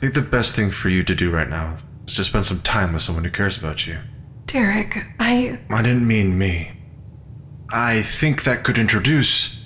[0.03, 2.61] I think the best thing for you to do right now is to spend some
[2.63, 4.01] time with someone who cares about you.
[4.47, 5.61] Derek, I.
[5.71, 6.73] I didn't mean me.
[7.71, 9.65] I think that could introduce.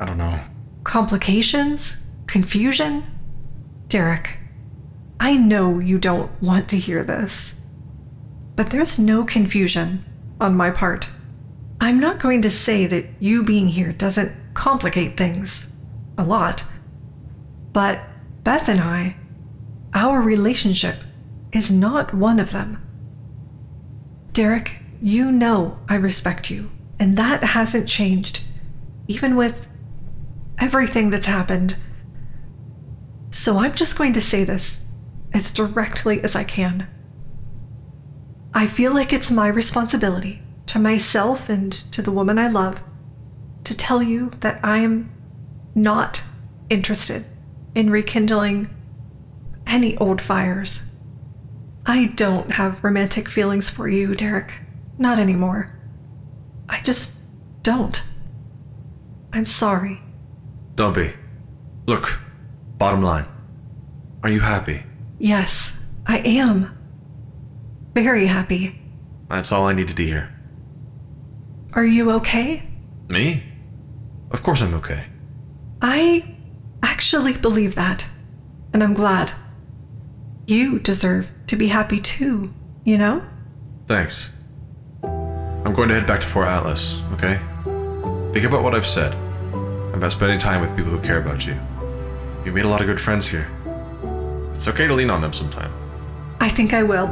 [0.00, 0.40] I don't know.
[0.84, 1.98] Complications?
[2.26, 3.04] Confusion?
[3.88, 4.38] Derek,
[5.20, 7.56] I know you don't want to hear this,
[8.54, 10.02] but there's no confusion
[10.40, 11.10] on my part.
[11.78, 15.68] I'm not going to say that you being here doesn't complicate things
[16.16, 16.64] a lot,
[17.74, 18.00] but
[18.42, 19.16] Beth and I,
[19.96, 20.96] our relationship
[21.52, 22.82] is not one of them.
[24.32, 26.70] Derek, you know I respect you,
[27.00, 28.44] and that hasn't changed,
[29.08, 29.66] even with
[30.58, 31.78] everything that's happened.
[33.30, 34.84] So I'm just going to say this
[35.32, 36.86] as directly as I can.
[38.52, 42.82] I feel like it's my responsibility to myself and to the woman I love
[43.64, 45.10] to tell you that I am
[45.74, 46.22] not
[46.68, 47.24] interested
[47.74, 48.68] in rekindling
[49.66, 50.82] any old fires.
[51.84, 54.60] I don't have romantic feelings for you, Derek.
[54.98, 55.72] Not anymore.
[56.68, 57.14] I just
[57.62, 58.02] don't.
[59.32, 60.00] I'm sorry.
[60.74, 61.12] Don't be.
[61.86, 62.18] Look,
[62.78, 63.26] bottom line.
[64.22, 64.82] Are you happy?
[65.18, 65.72] Yes,
[66.06, 66.76] I am.
[67.94, 68.80] Very happy.
[69.28, 70.32] That's all I needed to hear.
[71.74, 72.68] Are you okay?
[73.08, 73.42] Me?
[74.30, 75.06] Of course I'm okay.
[75.80, 76.36] I
[76.82, 78.08] actually believe that,
[78.72, 79.32] and I'm glad.
[80.46, 83.24] You deserve to be happy too, you know?
[83.88, 84.30] Thanks.
[85.02, 87.40] I'm going to head back to Fort Atlas, okay?
[88.32, 89.12] Think about what I've said.
[89.92, 91.58] About spending time with people who care about you.
[92.44, 93.48] You made a lot of good friends here.
[94.52, 95.72] It's okay to lean on them sometime.
[96.40, 97.08] I think I will.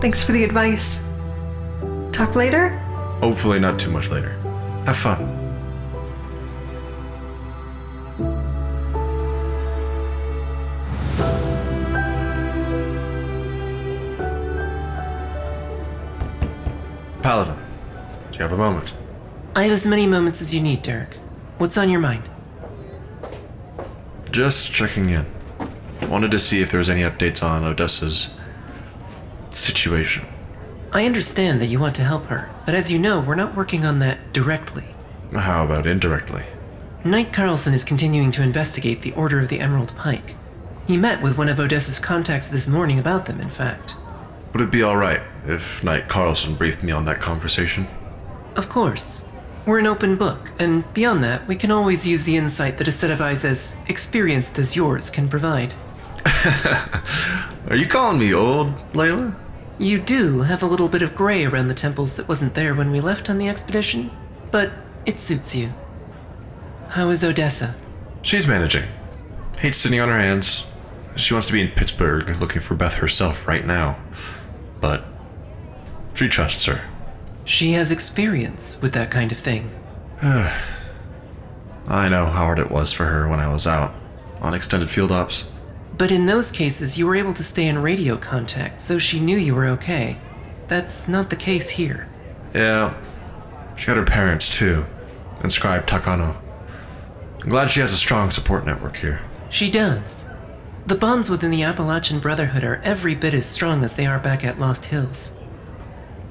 [0.00, 1.00] Thanks for the advice.
[2.12, 2.68] Talk later?
[3.20, 4.38] Hopefully, not too much later.
[4.86, 5.41] Have fun.
[17.22, 17.56] Paladin,
[18.32, 18.92] do you have a moment?
[19.54, 21.18] I have as many moments as you need, Derek.
[21.58, 22.28] What's on your mind?
[24.32, 25.26] Just checking in.
[26.08, 28.34] Wanted to see if there was any updates on Odessa's
[29.50, 30.26] situation.
[30.92, 33.86] I understand that you want to help her, but as you know, we're not working
[33.86, 34.84] on that directly.
[35.32, 36.44] How about indirectly?
[37.04, 40.34] Knight Carlson is continuing to investigate the Order of the Emerald Pike.
[40.88, 43.94] He met with one of Odessa's contacts this morning about them, in fact.
[44.52, 47.86] Would it be alright if Knight Carlson briefed me on that conversation?
[48.54, 49.28] Of course.
[49.64, 52.92] We're an open book, and beyond that, we can always use the insight that a
[52.92, 55.74] set of eyes as experienced as yours can provide.
[57.68, 59.36] Are you calling me old, Layla?
[59.78, 62.90] You do have a little bit of gray around the temples that wasn't there when
[62.90, 64.10] we left on the expedition,
[64.50, 64.72] but
[65.06, 65.72] it suits you.
[66.88, 67.74] How is Odessa?
[68.22, 68.88] She's managing.
[69.58, 70.64] Hates sitting on her hands.
[71.16, 73.98] She wants to be in Pittsburgh looking for Beth herself right now.
[74.82, 75.04] But
[76.12, 76.82] she trusts her.
[77.46, 79.70] She has experience with that kind of thing.
[80.22, 83.94] I know how hard it was for her when I was out
[84.40, 85.46] on extended field ops.
[85.96, 89.38] But in those cases, you were able to stay in radio contact, so she knew
[89.38, 90.18] you were okay.
[90.68, 92.08] That's not the case here.
[92.54, 92.94] Yeah,
[93.76, 94.84] she had her parents too,
[95.40, 96.36] and Scribe Takano.
[97.42, 99.20] I'm glad she has a strong support network here.
[99.48, 100.26] She does.
[100.84, 104.44] The bonds within the Appalachian Brotherhood are every bit as strong as they are back
[104.44, 105.38] at Lost Hills.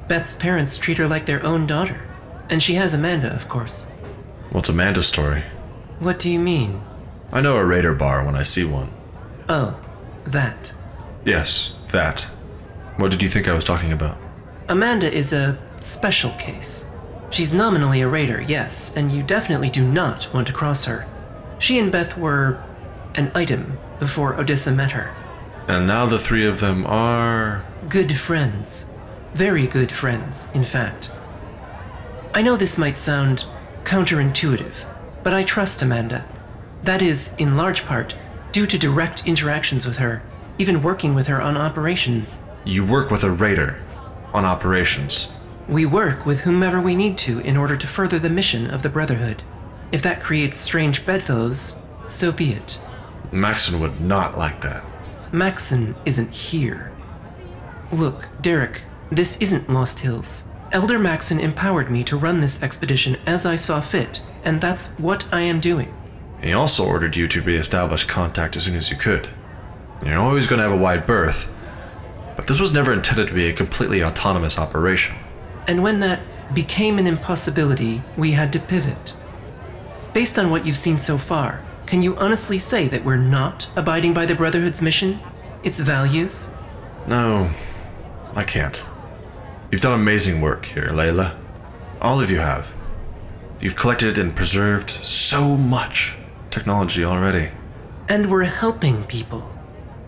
[0.09, 2.01] Beth's parents treat her like their own daughter,
[2.49, 3.85] and she has Amanda, of course.
[4.49, 5.43] What's Amanda's story?
[5.99, 6.81] What do you mean?
[7.31, 8.91] I know a raider bar when I see one.
[9.47, 9.79] Oh,
[10.25, 10.73] that.
[11.23, 12.27] Yes, that.
[12.97, 14.17] What did you think I was talking about?
[14.67, 16.91] Amanda is a special case.
[17.29, 21.07] She's nominally a raider, yes, and you definitely do not want to cross her.
[21.57, 22.61] She and Beth were
[23.15, 25.13] an item before Odessa met her.
[25.67, 27.63] And now the three of them are.
[27.87, 28.87] Good friends.
[29.35, 31.11] Very good friends, in fact.
[32.33, 33.45] I know this might sound
[33.83, 34.73] counterintuitive,
[35.21, 36.25] but I trust Amanda.
[36.83, 38.15] That is, in large part,
[38.51, 40.23] due to direct interactions with her,
[40.57, 42.41] even working with her on operations.
[42.65, 43.77] You work with a raider
[44.33, 45.27] on operations.
[45.69, 48.89] We work with whomever we need to in order to further the mission of the
[48.89, 49.43] Brotherhood.
[49.91, 51.75] If that creates strange bedfellows,
[52.07, 52.79] so be it.
[53.31, 54.85] Maxon would not like that.
[55.31, 56.91] Maxon isn't here.
[57.91, 60.43] Look, Derek, this isn't Lost Hills.
[60.71, 65.27] Elder Maxon empowered me to run this expedition as I saw fit, and that's what
[65.31, 65.93] I am doing.
[66.41, 69.29] He also ordered you to reestablish contact as soon as you could.
[70.05, 71.51] You're always going to have a wide berth,
[72.35, 75.15] but this was never intended to be a completely autonomous operation.
[75.67, 76.21] And when that
[76.53, 79.13] became an impossibility, we had to pivot.
[80.13, 81.61] Based on what you've seen so far,
[81.91, 85.19] can you honestly say that we're not abiding by the Brotherhood's mission?
[85.61, 86.47] Its values?
[87.05, 87.51] No,
[88.33, 88.81] I can't.
[89.69, 91.35] You've done amazing work here, Layla.
[91.99, 92.73] All of you have.
[93.59, 96.15] You've collected and preserved so much
[96.49, 97.49] technology already.
[98.07, 99.51] And we're helping people.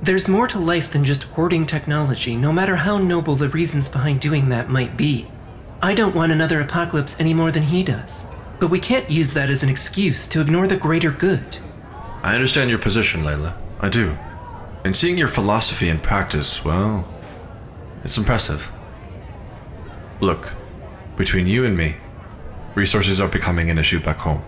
[0.02, 4.22] There's more to life than just hoarding technology, no matter how noble the reasons behind
[4.22, 5.28] doing that might be.
[5.82, 8.28] I don't want another apocalypse any more than he does,
[8.62, 11.58] but we can't use that as an excuse to ignore the greater good.
[12.24, 13.56] I understand your position, Layla.
[13.80, 14.18] I do.
[14.86, 17.08] And seeing your philosophy in practice, well,
[18.04, 18.68] it's impressive.
[20.22, 20.52] Look,
[21.18, 21.98] between you and me,
[22.76, 24.44] resources are becoming an issue back home.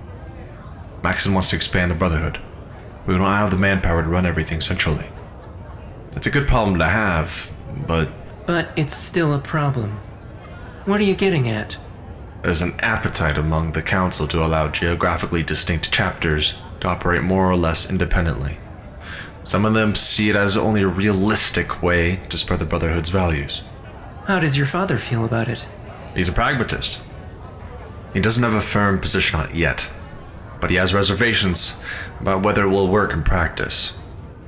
[1.03, 2.39] Maxon wants to expand the Brotherhood.
[3.05, 5.07] We don't have the manpower to run everything centrally.
[6.15, 7.51] It's a good problem to have,
[7.87, 8.09] but
[8.47, 9.99] But it's still a problem.
[10.85, 11.77] What are you getting at?
[12.41, 16.53] there's an appetite among the Council to allow geographically distinct chapters
[16.85, 18.59] to operate more or less independently.
[19.43, 23.63] Some of them see it as only a realistic way to spread the Brotherhood's values.
[24.25, 25.67] How does your father feel about it?
[26.15, 27.01] He's a pragmatist.
[28.13, 29.89] He doesn't have a firm position on it yet,
[30.61, 31.75] but he has reservations
[32.21, 33.97] about whether it will work in practice.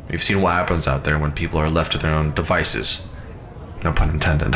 [0.09, 3.01] We've seen what happens out there when people are left to their own devices.
[3.83, 4.55] No pun intended.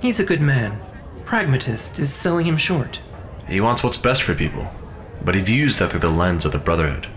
[0.00, 0.80] He's a good man.
[1.24, 3.00] Pragmatist is selling him short.
[3.46, 4.70] He wants what's best for people,
[5.22, 7.08] but he views that through the lens of the Brotherhood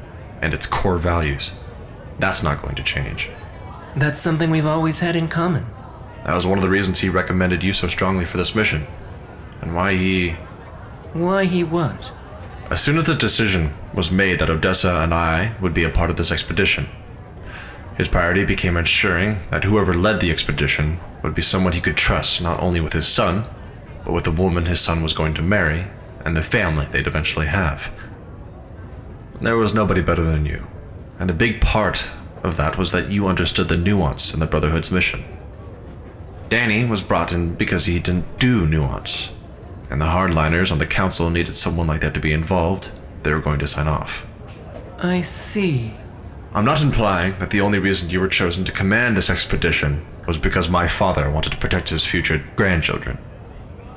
[0.41, 1.51] and its core values.
[2.20, 3.30] That's not going to change.
[3.95, 5.66] That's something we've always had in common.
[6.26, 8.88] That was one of the reasons he recommended you so strongly for this mission,
[9.62, 10.32] and why he.
[11.14, 12.12] Why he what?
[12.70, 16.10] As soon as the decision was made that Odessa and I would be a part
[16.10, 16.89] of this expedition,
[17.97, 22.41] his priority became ensuring that whoever led the expedition would be someone he could trust
[22.41, 23.45] not only with his son,
[24.04, 25.86] but with the woman his son was going to marry
[26.26, 27.92] and the family they'd eventually have.
[29.42, 30.68] There was nobody better than you,
[31.20, 32.10] and a big part
[32.44, 35.24] of that was that you understood the nuance in the Brotherhood's mission.
[36.50, 39.32] Danny was brought in because he didn't do nuance,
[39.90, 42.92] and the hardliners on the council needed someone like that to be involved.
[43.24, 44.28] They were going to sign off.
[45.00, 45.94] I see.
[46.54, 50.38] I'm not implying that the only reason you were chosen to command this expedition was
[50.38, 53.18] because my father wanted to protect his future grandchildren.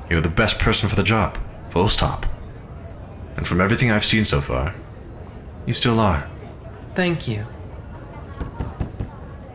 [0.09, 1.37] You're the best person for the job,
[1.77, 2.25] full stop.
[3.35, 4.73] And from everything I've seen so far,
[5.67, 6.27] you still are.
[6.95, 7.45] Thank you.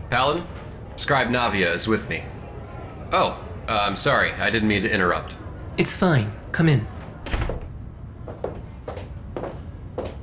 [0.09, 0.47] Paladin,
[0.95, 2.23] Scribe Navia is with me.
[3.11, 5.37] Oh, uh, I'm sorry, I didn't mean to interrupt.
[5.77, 6.33] It's fine.
[6.53, 6.87] Come in.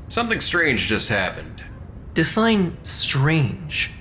[0.07, 1.61] Something strange just happened.
[2.13, 3.91] Define strange.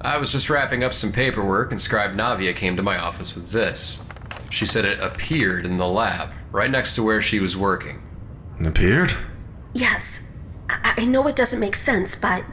[0.00, 3.50] I was just wrapping up some paperwork, and Scribe Navia came to my office with
[3.50, 4.04] this.
[4.50, 8.02] She said it appeared in the lab, right next to where she was working.
[8.58, 9.14] It appeared?
[9.72, 10.24] Yes,
[10.68, 12.44] I, I know it doesn't make sense, but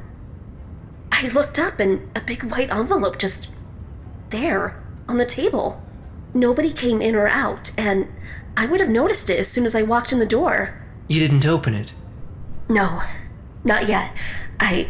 [1.11, 3.49] I looked up and a big white envelope just
[4.29, 5.81] there on the table.
[6.33, 8.07] Nobody came in or out, and
[8.55, 10.81] I would have noticed it as soon as I walked in the door.
[11.07, 11.93] You didn't open it.
[12.69, 13.01] No,
[13.63, 14.15] not yet.
[14.59, 14.89] I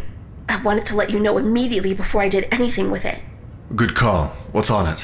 [0.50, 3.22] I wanted to let you know immediately before I did anything with it.
[3.76, 4.28] Good call.
[4.52, 5.04] What's on it?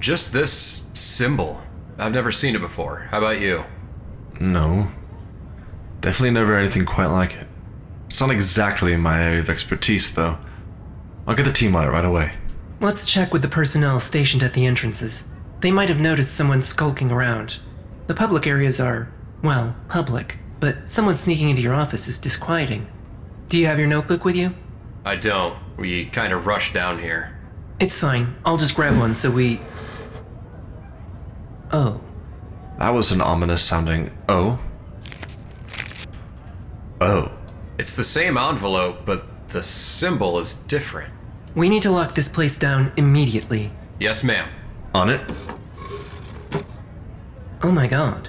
[0.00, 1.60] Just this symbol.
[1.98, 3.08] I've never seen it before.
[3.10, 3.64] How about you?
[4.40, 4.92] No.
[6.00, 7.46] Definitely never anything quite like it.
[8.08, 10.38] It's not exactly my area of expertise, though.
[11.26, 12.32] I'll get the team on it right away.
[12.80, 15.28] Let's check with the personnel stationed at the entrances.
[15.60, 17.58] They might have noticed someone skulking around.
[18.06, 22.86] The public areas are, well, public, but someone sneaking into your office is disquieting.
[23.48, 24.54] Do you have your notebook with you?
[25.04, 25.58] I don't.
[25.76, 27.36] We kind of rushed down here.
[27.80, 28.36] It's fine.
[28.44, 29.60] I'll just grab one so we.
[31.72, 32.00] Oh,
[32.78, 34.58] That was an ominous sounding oh.
[37.00, 37.32] Oh.
[37.78, 41.12] It's the same envelope, but the symbol is different.
[41.54, 43.70] we need to lock this place down immediately.
[44.00, 44.48] Yes, ma'am.
[44.94, 45.20] On it?
[47.62, 48.28] Oh my god.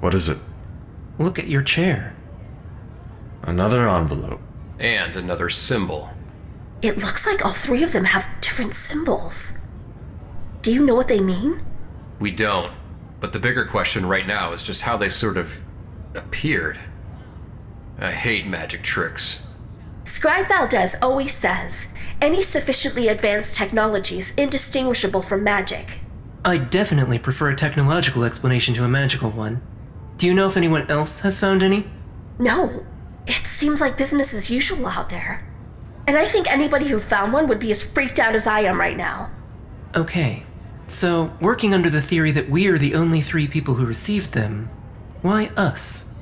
[0.00, 0.38] What is it?
[1.18, 2.14] Look at your chair.
[3.42, 4.40] Another envelope.
[4.78, 6.10] And another symbol.
[6.82, 9.58] It looks like all three of them have different symbols.
[10.62, 11.62] Do you know what they mean?
[12.18, 12.72] We don't.
[13.20, 15.64] But the bigger question right now is just how they sort of
[16.14, 16.78] appeared.
[17.98, 19.42] I hate magic tricks.
[20.04, 26.00] Scribe Valdez always says any sufficiently advanced technology is indistinguishable from magic.
[26.44, 29.62] I definitely prefer a technological explanation to a magical one.
[30.18, 31.88] Do you know if anyone else has found any?
[32.38, 32.84] No,
[33.26, 35.48] it seems like business as usual out there.
[36.06, 38.78] And I think anybody who found one would be as freaked out as I am
[38.78, 39.30] right now.
[39.94, 40.44] Okay.
[40.86, 44.68] So, working under the theory that we are the only three people who received them,
[45.22, 46.12] why us?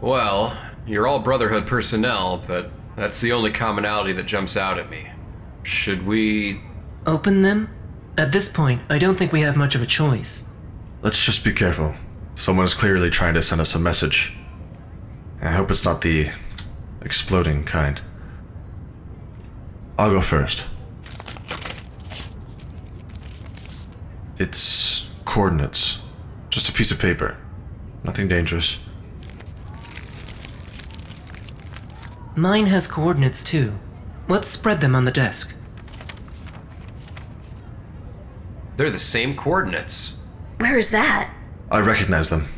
[0.00, 0.56] Well,
[0.86, 5.08] you're all Brotherhood personnel, but that's the only commonality that jumps out at me.
[5.64, 6.60] Should we.
[7.06, 7.68] Open them?
[8.16, 10.52] At this point, I don't think we have much of a choice.
[11.02, 11.94] Let's just be careful.
[12.34, 14.34] Someone is clearly trying to send us a message.
[15.40, 16.30] I hope it's not the
[17.00, 18.00] exploding kind.
[19.98, 20.64] I'll go first.
[24.42, 26.00] It's coordinates.
[26.50, 27.36] Just a piece of paper.
[28.02, 28.76] Nothing dangerous.
[32.34, 33.78] Mine has coordinates too.
[34.26, 35.56] Let's spread them on the desk.
[38.76, 40.18] They're the same coordinates.
[40.58, 41.32] Where is that?
[41.70, 42.48] I recognize them.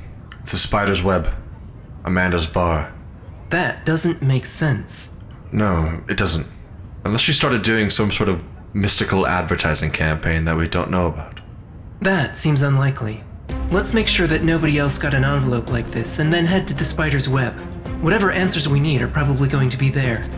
[0.41, 1.35] It's the spider's web.
[2.07, 2.95] Amanda's bar.
[3.51, 5.19] That doesn't make sense.
[5.53, 6.47] No, it doesn't.
[7.05, 11.34] Unless she started doing some sort of mystical advertising campaign that we don't know about.
[12.01, 13.23] That seems unlikely.
[13.71, 16.75] Let's make sure that nobody else got an envelope like this and then head to
[16.75, 17.59] the spider's web.
[18.03, 20.29] Whatever answers we need are probably going to be there.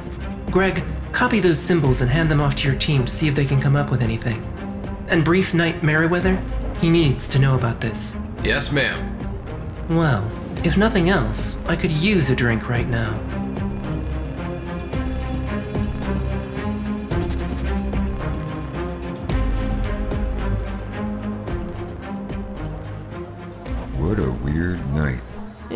[0.50, 3.44] Greg, copy those symbols and hand them off to your team to see if they
[3.44, 4.44] can come up with anything.
[5.08, 6.40] And brief Knight Merriweather?
[6.80, 8.16] He needs to know about this.
[8.44, 9.12] Yes, ma'am.
[9.88, 10.30] Well,
[10.64, 13.14] if nothing else, I could use a drink right now.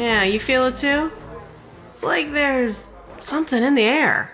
[0.00, 1.12] Yeah, you feel it too?
[1.88, 4.32] It's like there's something in the air.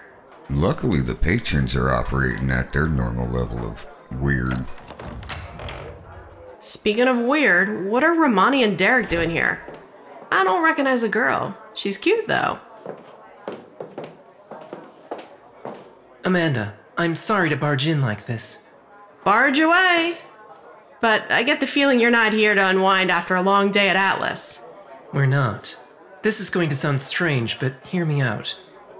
[0.48, 4.64] Luckily, the patrons are operating at their normal level of weird.
[6.60, 9.60] Speaking of weird, what are Rahmani and Derek doing here?
[10.30, 11.58] I don't recognize the girl.
[11.74, 12.60] She's cute though.
[16.24, 18.62] Amanda, I'm sorry to barge in like this.
[19.24, 20.16] Barge away.
[21.00, 23.96] But I get the feeling you're not here to unwind after a long day at
[23.96, 24.62] Atlas.
[25.16, 25.74] We're not.
[26.20, 28.54] This is going to sound strange, but hear me out.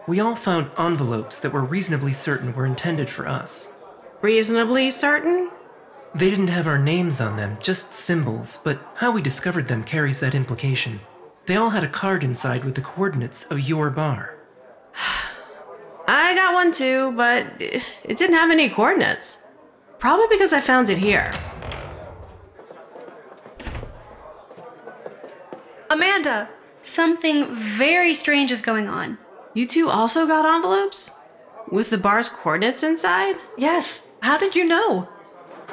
[0.06, 3.74] We all found envelopes that we're reasonably certain were intended for us.
[4.22, 5.50] Reasonably certain?
[6.14, 10.18] They didn't have our names on them, just symbols, but how we discovered them carries
[10.20, 11.00] that implication.
[11.44, 14.38] They all had a card inside with the coordinates of your bar.
[16.08, 19.44] I got one too, but it didn't have any coordinates.
[19.98, 21.30] Probably because I found it here.
[25.96, 26.50] Amanda!
[26.82, 29.16] Something very strange is going on.
[29.54, 31.10] You two also got envelopes?
[31.72, 33.36] With the bar's coordinates inside?
[33.56, 35.08] Yes, how did you know?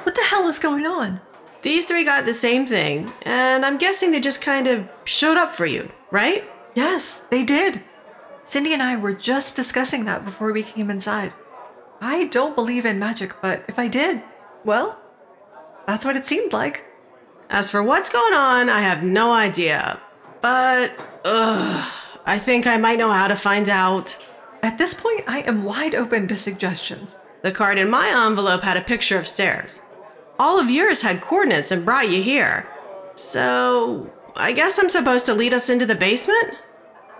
[0.03, 1.19] What the hell is going on?
[1.61, 5.51] These three got the same thing, and I'm guessing they just kind of showed up
[5.51, 6.45] for you, right?
[6.73, 7.81] Yes, they did.
[8.45, 11.33] Cindy and I were just discussing that before we came inside.
[11.99, 14.23] I don't believe in magic, but if I did,
[14.63, 15.01] well,
[15.85, 16.85] that's what it seemed like.
[17.49, 19.99] As for what's going on, I have no idea.
[20.43, 21.91] But, ugh,
[22.25, 24.17] I think I might know how to find out.
[24.61, 27.17] At this point, I am wide open to suggestions.
[27.43, 29.79] The card in my envelope had a picture of stairs.
[30.37, 32.67] All of yours had coordinates and brought you here.
[33.15, 36.55] So, I guess I'm supposed to lead us into the basement?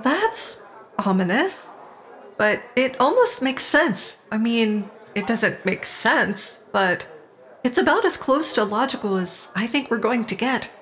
[0.02, 0.62] That's
[1.00, 1.66] ominous.
[2.38, 4.18] But it almost makes sense.
[4.34, 7.08] I mean, it doesn't make sense, but
[7.64, 10.74] it's about as close to logical as I think we're going to get.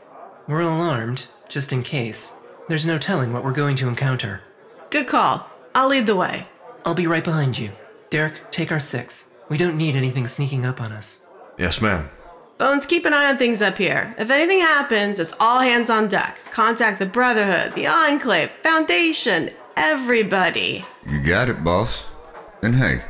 [0.48, 2.34] We're alarmed, just in case.
[2.70, 4.42] There's no telling what we're going to encounter.
[4.90, 5.48] Good call.
[5.76, 6.48] I'll lead the way.
[6.86, 7.72] I'll be right behind you.
[8.10, 9.34] Derek, take our six.
[9.50, 11.28] We don't need anything sneaking up on us.
[11.58, 12.10] Yes, ma'am.
[12.58, 14.16] Bones, keep an eye on things up here.
[14.18, 16.40] If anything happens, it's all hands on deck.
[16.52, 20.86] Contact the Brotherhood, the Enclave, Foundation, everybody.
[21.06, 22.04] You got it, boss.
[22.62, 23.04] And hey,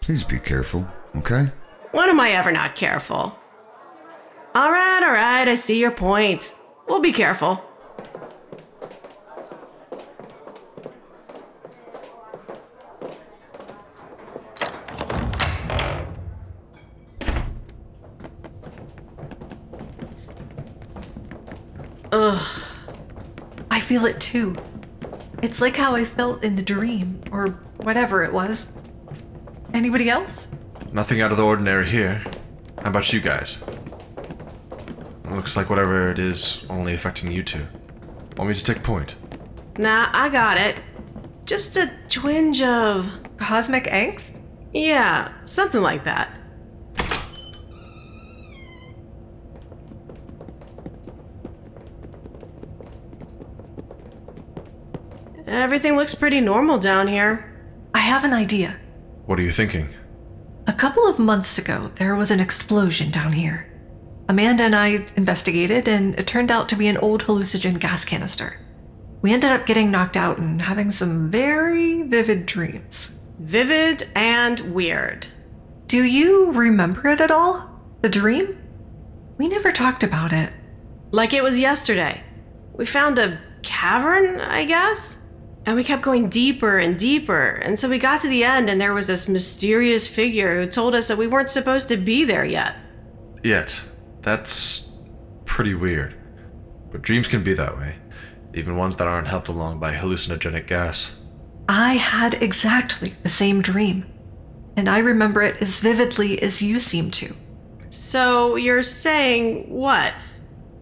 [0.00, 0.86] please be careful,
[1.16, 1.50] okay?
[1.92, 3.34] When am I ever not careful?
[4.54, 6.54] All right, all right, I see your point.
[6.90, 7.62] We'll be careful.
[22.10, 22.62] Ugh.
[23.70, 24.56] I feel it too.
[25.44, 28.66] It's like how I felt in the dream, or whatever it was.
[29.72, 30.48] Anybody else?
[30.92, 32.24] Nothing out of the ordinary here.
[32.82, 33.58] How about you guys?
[35.30, 37.66] Looks like whatever it is only affecting you two.
[38.36, 39.14] Want me to take point?
[39.78, 40.76] Nah, I got it.
[41.46, 43.08] Just a twinge of.
[43.36, 44.40] Cosmic angst?
[44.72, 46.36] Yeah, something like that.
[55.46, 57.60] Everything looks pretty normal down here.
[57.94, 58.76] I have an idea.
[59.26, 59.88] What are you thinking?
[60.66, 63.69] A couple of months ago, there was an explosion down here.
[64.30, 68.60] Amanda and I investigated, and it turned out to be an old hallucinogen gas canister.
[69.22, 73.18] We ended up getting knocked out and having some very vivid dreams.
[73.40, 75.26] Vivid and weird.
[75.88, 77.82] Do you remember it at all?
[78.02, 78.56] The dream?
[79.36, 80.52] We never talked about it.
[81.10, 82.22] Like it was yesterday.
[82.72, 85.26] We found a cavern, I guess?
[85.66, 87.48] And we kept going deeper and deeper.
[87.64, 90.94] And so we got to the end, and there was this mysterious figure who told
[90.94, 92.76] us that we weren't supposed to be there yet.
[93.42, 93.82] Yet.
[94.22, 94.90] That's
[95.44, 96.14] pretty weird.
[96.90, 97.96] But dreams can be that way,
[98.54, 101.10] even ones that aren't helped along by hallucinogenic gas.
[101.68, 104.04] I had exactly the same dream,
[104.76, 107.34] and I remember it as vividly as you seem to.
[107.90, 110.14] So you're saying what?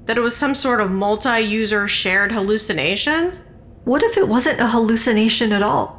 [0.07, 3.39] That it was some sort of multi user shared hallucination?
[3.84, 5.99] What if it wasn't a hallucination at all?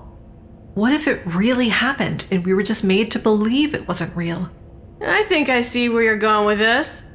[0.75, 4.49] What if it really happened and we were just made to believe it wasn't real?
[5.01, 7.08] I think I see where you're going with this.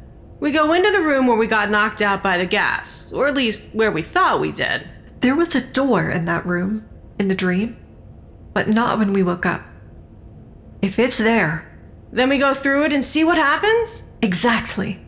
[0.45, 3.35] We go into the room where we got knocked out by the gas, or at
[3.35, 4.87] least where we thought we did.
[5.21, 6.87] There was a door in that room,
[7.19, 7.79] in the dream,
[8.53, 9.63] but not when we woke up.
[10.83, 11.71] If it's there,
[12.13, 14.11] Then we go through it and see what happens?
[14.21, 15.01] exactly.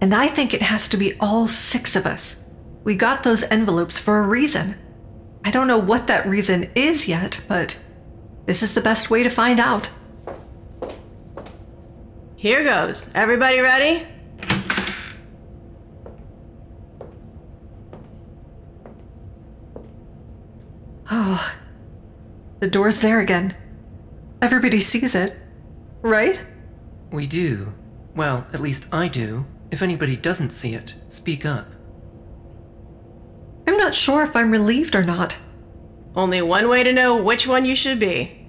[0.00, 2.42] And I think it has to be all six of us.
[2.82, 4.74] We got those envelopes for a reason.
[5.44, 7.78] I don't know what that reason is yet, but
[8.46, 9.90] this is the best way to find out.
[12.36, 13.10] Here goes.
[13.14, 14.06] Everybody ready?
[21.10, 21.54] Oh,
[22.60, 23.56] the door's there again.
[24.42, 25.36] Everybody sees it,
[26.02, 26.40] right?
[27.10, 27.72] We do.
[28.14, 29.46] Well, at least I do.
[29.70, 31.66] If anybody doesn't see it, speak up.
[33.66, 35.38] I'm not sure if I'm relieved or not.
[36.14, 38.46] Only one way to know which one you should be.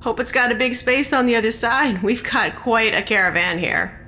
[0.00, 2.02] Hope it's got a big space on the other side.
[2.02, 4.01] We've got quite a caravan here.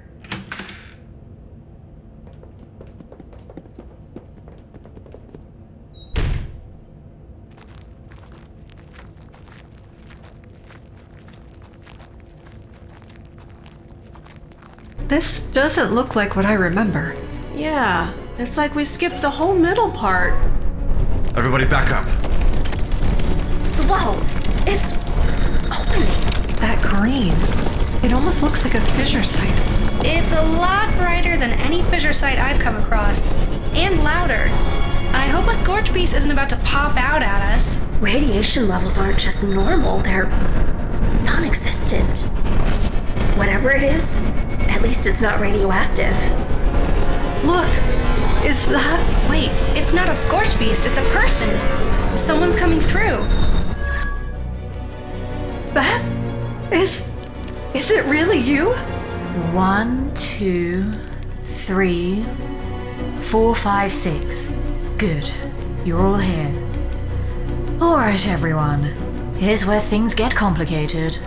[15.14, 17.14] This doesn't look like what I remember.
[17.54, 20.32] Yeah, it's like we skipped the whole middle part.
[21.36, 22.04] Everybody back up.
[23.86, 24.20] Whoa!
[24.66, 24.94] It's
[25.70, 26.08] opening.
[26.58, 27.32] That green.
[28.02, 29.54] It almost looks like a fissure site.
[30.04, 33.30] It's a lot brighter than any fissure site I've come across,
[33.72, 34.48] and louder.
[35.14, 37.78] I hope a scorch beast isn't about to pop out at us.
[38.00, 40.26] Radiation levels aren't just normal, they're
[41.22, 42.22] non existent.
[43.36, 44.20] Whatever it is,
[44.70, 46.14] at least it's not radioactive.
[47.44, 47.68] Look!
[48.44, 49.28] Is that.
[49.30, 51.48] Wait, it's not a scorch beast, it's a person.
[52.16, 53.18] Someone's coming through.
[55.72, 56.72] Beth?
[56.72, 57.02] Is.
[57.74, 58.72] Is it really you?
[59.52, 60.92] One, two,
[61.42, 62.24] three,
[63.20, 64.52] four, five, six.
[64.98, 65.30] Good.
[65.84, 66.52] You're all here.
[67.80, 68.84] Alright, everyone.
[69.36, 71.18] Here's where things get complicated.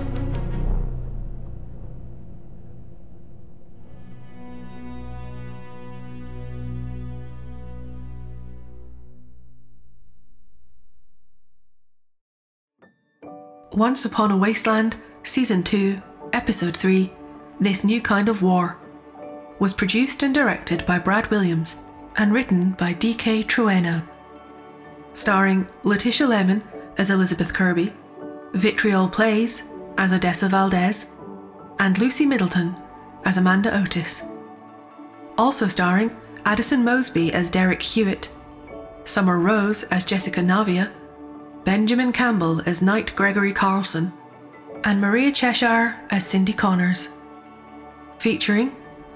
[13.78, 16.02] Once Upon a Wasteland, Season 2,
[16.34, 17.14] Episode 3
[17.60, 18.76] This New Kind of War
[19.60, 21.84] was produced and directed by Brad Williams
[22.16, 23.44] and written by D.K.
[23.44, 24.02] Trueno.
[25.14, 26.64] Starring Letitia Lemon
[26.98, 27.94] as Elizabeth Kirby,
[28.54, 29.62] Vitriol Plays
[30.00, 31.06] as Odessa Valdez,
[31.78, 32.76] and Lucy Middleton
[33.26, 34.24] as Amanda Otis.
[35.38, 38.32] Also starring Addison Mosby as Derek Hewitt,
[39.04, 40.92] Summer Rose as Jessica Navia,
[41.68, 44.14] Benjamin Campbell as Knight Gregory Carlson,
[44.86, 47.10] and Maria Cheshire as Cindy Connors.
[48.20, 48.74] Featuring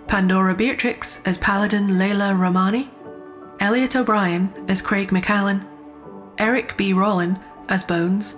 [0.08, 2.90] Pandora Beatrix as Paladin Leila Rahmani,
[3.62, 5.66] Elliot O'Brien as Craig McAllen,
[6.40, 6.92] Eric B.
[6.92, 7.40] Rollin
[7.70, 8.36] as Bones,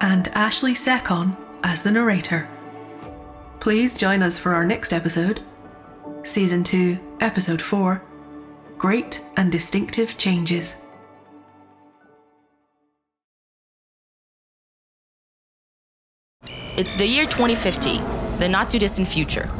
[0.00, 2.48] and Ashley Sekon as the narrator.
[3.58, 5.40] Please join us for our next episode,
[6.22, 8.00] Season 2, Episode 4
[8.78, 10.76] Great and Distinctive Changes.
[16.80, 17.98] It's the year 2050,
[18.38, 19.50] the not too distant future.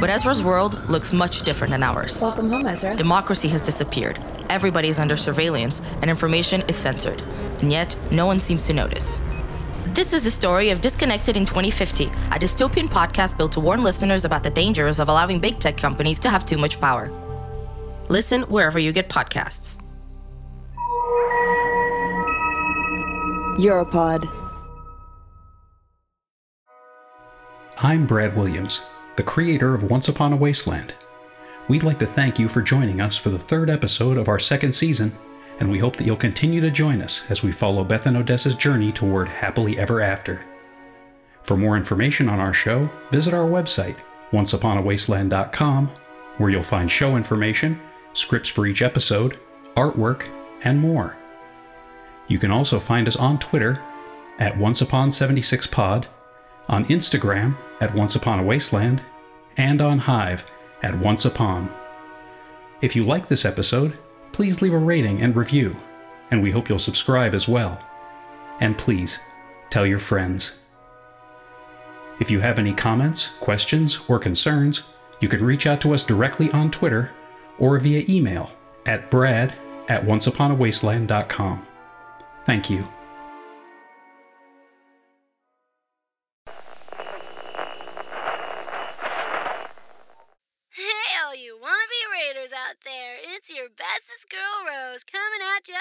[0.00, 2.22] But Ezra's world looks much different than ours.
[2.22, 2.96] Welcome home, Ezra.
[2.96, 4.18] Democracy has disappeared,
[4.48, 7.20] everybody is under surveillance, and information is censored.
[7.60, 9.20] And yet, no one seems to notice.
[9.88, 14.24] This is the story of Disconnected in 2050, a dystopian podcast built to warn listeners
[14.24, 17.10] about the dangers of allowing big tech companies to have too much power.
[18.08, 19.82] Listen wherever you get podcasts.
[23.58, 24.39] Europod.
[27.82, 28.84] I'm Brad Williams,
[29.16, 30.92] the creator of Once Upon a Wasteland.
[31.66, 34.72] We'd like to thank you for joining us for the third episode of our second
[34.72, 35.16] season,
[35.60, 38.54] and we hope that you'll continue to join us as we follow Beth and Odessa's
[38.54, 40.44] journey toward happily ever after.
[41.42, 43.96] For more information on our show, visit our website,
[44.32, 45.90] onceuponawasteland.com,
[46.36, 47.80] where you'll find show information,
[48.12, 49.40] scripts for each episode,
[49.74, 50.26] artwork,
[50.64, 51.16] and more.
[52.28, 53.82] You can also find us on Twitter
[54.38, 56.08] at OnceUpon76Pod,
[56.68, 59.02] on Instagram at Once Upon a Wasteland,
[59.56, 60.44] and on Hive
[60.82, 61.68] at Once Upon.
[62.80, 63.98] If you like this episode,
[64.32, 65.76] please leave a rating and review,
[66.30, 67.78] and we hope you'll subscribe as well.
[68.60, 69.18] And please,
[69.70, 70.52] tell your friends.
[72.20, 74.82] If you have any comments, questions, or concerns,
[75.20, 77.10] you can reach out to us directly on Twitter
[77.58, 78.50] or via email
[78.86, 79.54] at brad
[79.88, 81.66] at onceuponawasteland.com.
[82.46, 82.84] Thank you.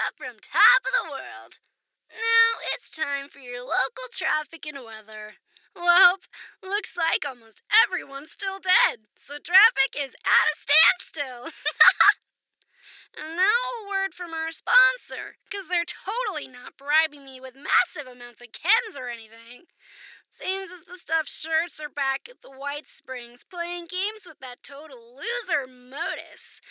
[0.10, 1.62] Up from top of the world.
[2.10, 5.38] Now it's time for your local traffic and weather.
[5.78, 6.18] Well,
[6.66, 11.54] looks like almost everyone's still dead, so traffic is at a standstill.
[13.22, 18.10] and now a word from our sponsor, because they're totally not bribing me with massive
[18.10, 19.70] amounts of chems or anything.
[20.40, 24.64] Seems as the stuffed shirts are back at the White Springs playing games with that
[24.64, 26.64] total loser Modus.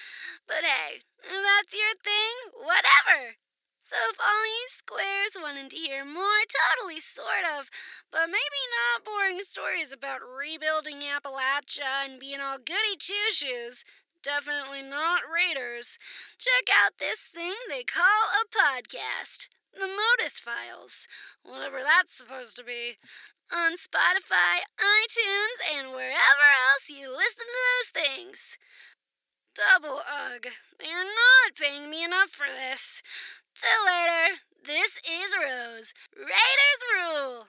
[0.46, 3.36] But hey, if that's your thing, whatever.
[3.84, 7.68] So if all you squares wanted to hear more totally sort of,
[8.10, 13.84] but maybe not boring stories about rebuilding Appalachia and being all goody two shoes,
[14.22, 15.96] definitely not raiders,
[16.38, 19.48] check out this thing they call a podcast.
[19.72, 21.06] The Modus Files,
[21.42, 22.96] whatever that's supposed to be,
[23.52, 28.38] on Spotify, iTunes, and wherever else you listen to those things.
[29.56, 30.46] Double ugh.
[30.78, 33.02] They're not paying me enough for this.
[33.58, 34.38] Till later.
[34.64, 35.92] This is Rose.
[36.14, 37.46] Raiders rule.